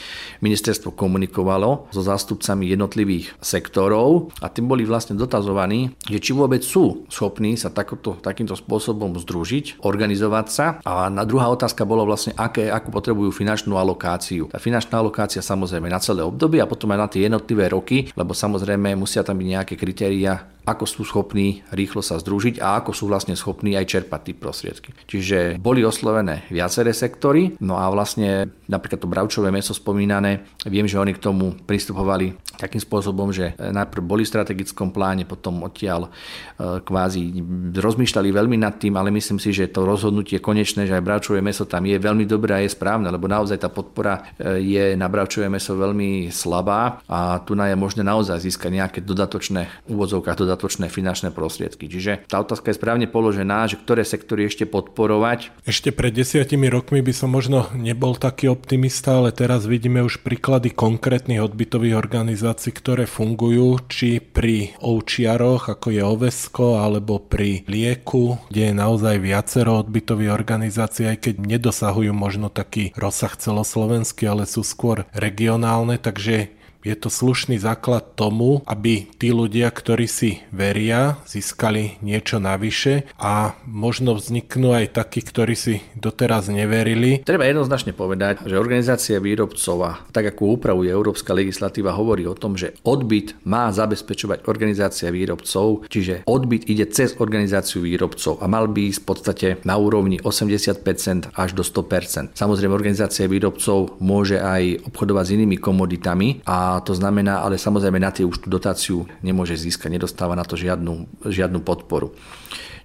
ministerstvo 0.44 0.92
komunikovalo 0.92 1.88
so 1.96 2.02
zástupcami 2.04 2.68
jednotlivých 2.68 3.40
sektorov 3.40 4.36
a 4.44 4.52
tým 4.52 4.68
boli 4.68 4.84
vlastne 4.84 5.16
dotazovaní, 5.16 5.96
že 6.04 6.20
či 6.20 6.32
vôbec 6.36 6.60
sú 6.60 7.08
schopní 7.08 7.56
sa 7.56 7.72
takto, 7.72 8.20
takýmto 8.20 8.58
spôsobom 8.58 9.16
združiť, 9.16 9.86
organizovať 9.86 10.48
sa. 10.50 10.66
A 10.84 11.08
na 11.08 11.24
druhá 11.24 11.48
otázka 11.48 11.88
bolo 11.88 12.04
vlastne, 12.04 12.36
aké, 12.36 12.68
akú 12.68 12.92
potrebujú 12.92 13.32
finančnú 13.32 13.78
alokáciu. 13.80 14.52
Tá 14.52 14.60
finančná 14.60 15.00
alokácia 15.00 15.40
samozrejme 15.40 15.88
na 15.88 16.02
celé 16.02 16.26
obdobie 16.26 16.60
a 16.60 16.70
potom 16.70 16.92
aj 16.92 17.00
na 17.00 17.08
tie 17.08 17.26
jednotlivé 17.30 17.70
roky, 17.72 18.10
lebo 18.18 18.36
samozrejme 18.36 18.98
musia 18.98 19.22
tam 19.22 19.40
byť 19.40 19.48
nejaké 19.48 19.74
kritéria, 19.78 20.54
ako 20.64 20.86
sú 20.88 21.02
schopní 21.04 21.62
rýchlo 21.76 22.00
sa 22.00 22.16
združiť 22.20 22.64
a 22.64 22.80
ako 22.80 22.92
sú 22.96 23.06
vlastne 23.12 23.36
schopní 23.36 23.76
aj 23.76 23.86
čerpať 23.88 24.22
tie 24.32 24.36
prostriedky. 24.36 24.90
Čiže 25.06 25.60
boli 25.60 25.84
oslovené 25.84 26.48
viaceré 26.48 26.96
sektory, 26.96 27.60
no 27.60 27.76
a 27.76 27.92
vlastne 27.92 28.48
napríklad 28.72 29.00
to 29.04 29.12
bravčové 29.12 29.52
meso 29.52 29.76
spomínané, 29.76 30.48
viem, 30.66 30.88
že 30.88 30.98
oni 30.98 31.12
k 31.14 31.24
tomu 31.24 31.54
pristupovali 31.68 32.34
takým 32.56 32.80
spôsobom, 32.80 33.34
že 33.34 33.58
najprv 33.60 34.04
boli 34.04 34.24
v 34.24 34.32
strategickom 34.32 34.96
pláne, 34.96 35.28
potom 35.28 35.66
odtiaľ 35.68 36.08
e, 36.08 36.80
kvázi 36.86 37.44
rozmýšľali 37.76 38.30
veľmi 38.30 38.58
nad 38.62 38.78
tým, 38.80 38.96
ale 38.96 39.12
myslím 39.12 39.42
si, 39.42 39.52
že 39.52 39.74
to 39.74 39.84
rozhodnutie 39.84 40.40
konečné, 40.40 40.88
že 40.88 40.96
aj 40.96 41.04
bravčové 41.04 41.42
meso 41.42 41.66
tam 41.68 41.84
je 41.84 41.98
veľmi 41.98 42.24
dobré 42.30 42.56
a 42.56 42.64
je 42.64 42.72
správne, 42.72 43.10
lebo 43.10 43.28
naozaj 43.28 43.58
tá 43.60 43.70
podpora 43.74 44.38
e, 44.38 44.62
je 44.64 44.86
na 44.96 45.10
bravčové 45.10 45.50
meso 45.50 45.76
veľmi 45.76 46.30
slabá 46.30 47.04
a 47.10 47.42
tu 47.42 47.58
je 47.58 47.78
možné 47.78 48.06
naozaj 48.06 48.44
získať 48.44 48.70
nejaké 48.70 49.00
dodatočné 49.02 49.90
úvodzovkách, 49.90 50.38
dodatočné 50.38 50.53
dodatočné 50.54 50.86
finančné 50.86 51.34
prostriedky. 51.34 51.90
Čiže 51.90 52.30
tá 52.30 52.38
otázka 52.38 52.70
je 52.70 52.78
správne 52.78 53.10
položená, 53.10 53.66
že 53.66 53.82
ktoré 53.82 54.06
sektory 54.06 54.46
ešte 54.46 54.70
podporovať. 54.70 55.50
Ešte 55.66 55.90
pred 55.90 56.14
desiatimi 56.14 56.70
rokmi 56.70 57.02
by 57.02 57.10
som 57.10 57.34
možno 57.34 57.66
nebol 57.74 58.14
taký 58.14 58.54
optimista, 58.54 59.18
ale 59.18 59.34
teraz 59.34 59.66
vidíme 59.66 60.06
už 60.06 60.22
príklady 60.22 60.70
konkrétnych 60.70 61.42
odbytových 61.42 61.98
organizácií, 61.98 62.70
ktoré 62.70 63.10
fungujú, 63.10 63.82
či 63.90 64.22
pri 64.22 64.78
ovčiaroch, 64.78 65.74
ako 65.74 65.88
je 65.90 66.02
Ovesko, 66.06 66.78
alebo 66.78 67.18
pri 67.18 67.66
lieku, 67.66 68.38
kde 68.54 68.70
je 68.70 68.74
naozaj 68.78 69.18
viacero 69.18 69.82
odbytových 69.82 70.30
organizácií, 70.30 71.10
aj 71.10 71.18
keď 71.26 71.36
nedosahujú 71.42 72.14
možno 72.14 72.54
taký 72.54 72.94
rozsah 72.94 73.34
celoslovenský, 73.34 74.30
ale 74.30 74.46
sú 74.46 74.62
skôr 74.62 75.10
regionálne, 75.18 75.98
takže 75.98 76.54
je 76.84 76.96
to 77.00 77.08
slušný 77.08 77.58
základ 77.58 78.04
tomu, 78.20 78.62
aby 78.68 79.08
tí 79.18 79.32
ľudia, 79.32 79.72
ktorí 79.72 80.06
si 80.06 80.44
veria, 80.52 81.18
získali 81.24 81.98
niečo 82.04 82.44
navyše 82.44 83.08
a 83.16 83.56
možno 83.66 84.20
vzniknú 84.20 84.76
aj 84.76 85.00
takí, 85.00 85.24
ktorí 85.24 85.56
si 85.56 85.76
doteraz 85.96 86.52
neverili. 86.52 87.24
Treba 87.24 87.48
jednoznačne 87.48 87.96
povedať, 87.96 88.44
že 88.44 88.60
organizácia 88.60 89.18
výrobcov 89.24 89.78
a 89.80 89.92
tak 90.12 90.36
ako 90.36 90.60
upravuje 90.60 90.92
európska 90.92 91.32
legislatíva 91.32 91.96
hovorí 91.96 92.28
o 92.28 92.36
tom, 92.36 92.60
že 92.60 92.76
odbyt 92.84 93.40
má 93.48 93.72
zabezpečovať 93.72 94.44
organizácia 94.46 95.08
výrobcov, 95.08 95.88
čiže 95.88 96.28
odbyt 96.28 96.68
ide 96.68 96.86
cez 96.92 97.16
organizáciu 97.18 97.88
výrobcov 97.88 98.44
a 98.44 98.46
mal 98.52 98.68
by 98.68 98.92
ísť 98.92 99.00
v 99.00 99.08
podstate 99.08 99.48
na 99.64 99.80
úrovni 99.80 100.20
80% 100.20 101.32
až 101.32 101.50
do 101.56 101.64
100%. 101.64 102.36
Samozrejme 102.36 102.76
organizácia 102.76 103.26
výrobcov 103.32 103.96
môže 104.04 104.38
aj 104.44 104.84
obchodovať 104.92 105.24
s 105.24 105.34
inými 105.40 105.58
komoditami 105.58 106.44
a 106.44 106.73
to 106.82 106.96
znamená, 106.96 107.44
ale 107.44 107.60
samozrejme 107.60 108.00
na 108.00 108.10
tie 108.10 108.24
už 108.24 108.42
tú 108.42 108.48
dotáciu 108.48 109.06
nemôže 109.20 109.60
získať, 109.60 109.92
nedostáva 109.92 110.34
na 110.34 110.48
to 110.48 110.56
žiadnu, 110.56 111.28
žiadnu 111.28 111.60
podporu. 111.62 112.16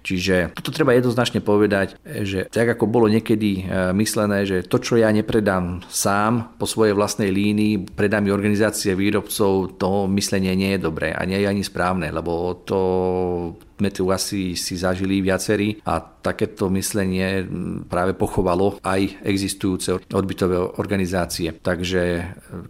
Čiže 0.09 0.57
toto 0.57 0.73
treba 0.73 0.97
jednoznačne 0.97 1.37
povedať, 1.37 1.93
že 2.01 2.49
tak 2.49 2.73
ako 2.73 2.89
bolo 2.89 3.05
niekedy 3.05 3.61
e, 3.61 3.93
myslené, 3.93 4.41
že 4.41 4.65
to, 4.65 4.81
čo 4.81 4.97
ja 4.97 5.13
nepredám 5.13 5.85
sám 5.85 6.57
po 6.57 6.65
svojej 6.65 6.97
vlastnej 6.97 7.29
línii, 7.29 7.93
predám 7.93 8.25
mi 8.25 8.33
organizácie 8.33 8.97
výrobcov, 8.97 9.77
to 9.77 10.09
myslenie 10.09 10.57
nie 10.57 10.73
je 10.73 10.81
dobré 10.81 11.13
a 11.13 11.21
nie 11.29 11.37
je 11.37 11.45
ani 11.45 11.61
správne, 11.61 12.09
lebo 12.09 12.57
to 12.65 12.79
sme 13.79 13.93
tu 13.93 14.09
asi 14.11 14.59
si 14.59 14.75
zažili 14.75 15.23
viacerí 15.23 15.79
a 15.87 16.01
takéto 16.01 16.67
myslenie 16.73 17.47
práve 17.87 18.11
pochovalo 18.11 18.81
aj 18.83 19.23
existujúce 19.23 20.03
odbytové 20.11 20.57
organizácie. 20.81 21.53
Takže 21.55 22.01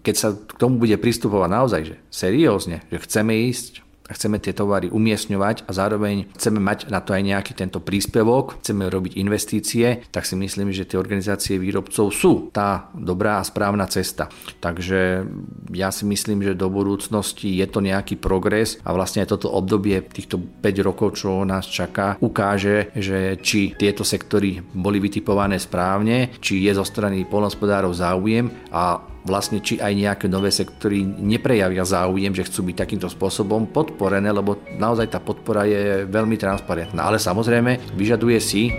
keď 0.05 0.15
sa 0.15 0.35
k 0.35 0.53
tomu 0.59 0.77
bude 0.77 0.99
pristupovať 1.01 1.49
naozaj 1.49 1.81
že 1.87 1.95
seriózne, 2.13 2.85
že 2.93 3.01
chceme 3.01 3.33
ísť 3.49 3.88
chceme 4.13 4.41
tie 4.41 4.53
tovary 4.55 4.89
umiestňovať 4.89 5.65
a 5.67 5.71
zároveň 5.71 6.31
chceme 6.35 6.57
mať 6.57 6.89
na 6.89 6.99
to 7.03 7.13
aj 7.13 7.21
nejaký 7.23 7.53
tento 7.53 7.83
príspevok, 7.83 8.61
chceme 8.61 8.89
robiť 8.89 9.17
investície, 9.21 10.05
tak 10.09 10.25
si 10.25 10.35
myslím, 10.37 10.73
že 10.73 10.89
tie 10.89 10.97
organizácie 10.97 11.61
výrobcov 11.61 12.09
sú 12.13 12.49
tá 12.49 12.89
dobrá 12.93 13.41
a 13.41 13.47
správna 13.47 13.85
cesta. 13.85 14.31
Takže 14.59 15.25
ja 15.73 15.89
si 15.93 16.03
myslím, 16.05 16.41
že 16.41 16.57
do 16.57 16.67
budúcnosti 16.71 17.59
je 17.59 17.67
to 17.69 17.79
nejaký 17.83 18.17
progres 18.17 18.81
a 18.83 18.93
vlastne 18.95 19.21
aj 19.25 19.37
toto 19.37 19.53
obdobie 19.53 20.01
týchto 20.05 20.39
5 20.39 20.87
rokov, 20.87 21.21
čo 21.21 21.45
nás 21.45 21.69
čaká, 21.69 22.17
ukáže, 22.21 22.93
že 22.97 23.37
či 23.41 23.73
tieto 23.77 24.01
sektory 24.01 24.61
boli 24.61 24.97
vytipované 24.97 25.61
správne, 25.61 26.33
či 26.41 26.65
je 26.65 26.71
zo 26.73 26.85
strany 26.85 27.25
polnospodárov 27.25 27.93
záujem 27.93 28.49
a 28.73 28.99
vlastne 29.29 29.61
či 29.61 29.77
aj 29.77 29.93
nejaké 29.93 30.25
nové 30.25 30.49
sektory 30.49 31.05
neprejavia 31.05 31.85
záujem, 31.85 32.33
že 32.33 32.49
chcú 32.49 32.73
byť 32.73 32.75
takýmto 32.81 33.07
spôsobom 33.07 33.69
podporené, 33.69 34.33
lebo 34.33 34.57
naozaj 34.75 35.13
tá 35.13 35.21
podpora 35.21 35.69
je 35.69 36.09
veľmi 36.09 36.35
transparentná. 36.35 37.05
Ale 37.05 37.21
samozrejme 37.21 37.93
vyžaduje 37.93 38.39
si 38.41 38.73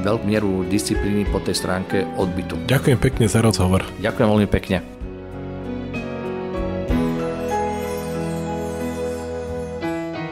veľkú 0.00 0.24
mieru 0.24 0.64
disciplíny 0.64 1.28
po 1.28 1.44
tej 1.44 1.60
stránke 1.60 2.08
odbytu. 2.16 2.56
Ďakujem 2.64 2.98
pekne 2.98 3.26
za 3.28 3.44
rozhovor. 3.44 3.84
Ďakujem 4.00 4.28
veľmi 4.32 4.48
pekne. 4.48 4.99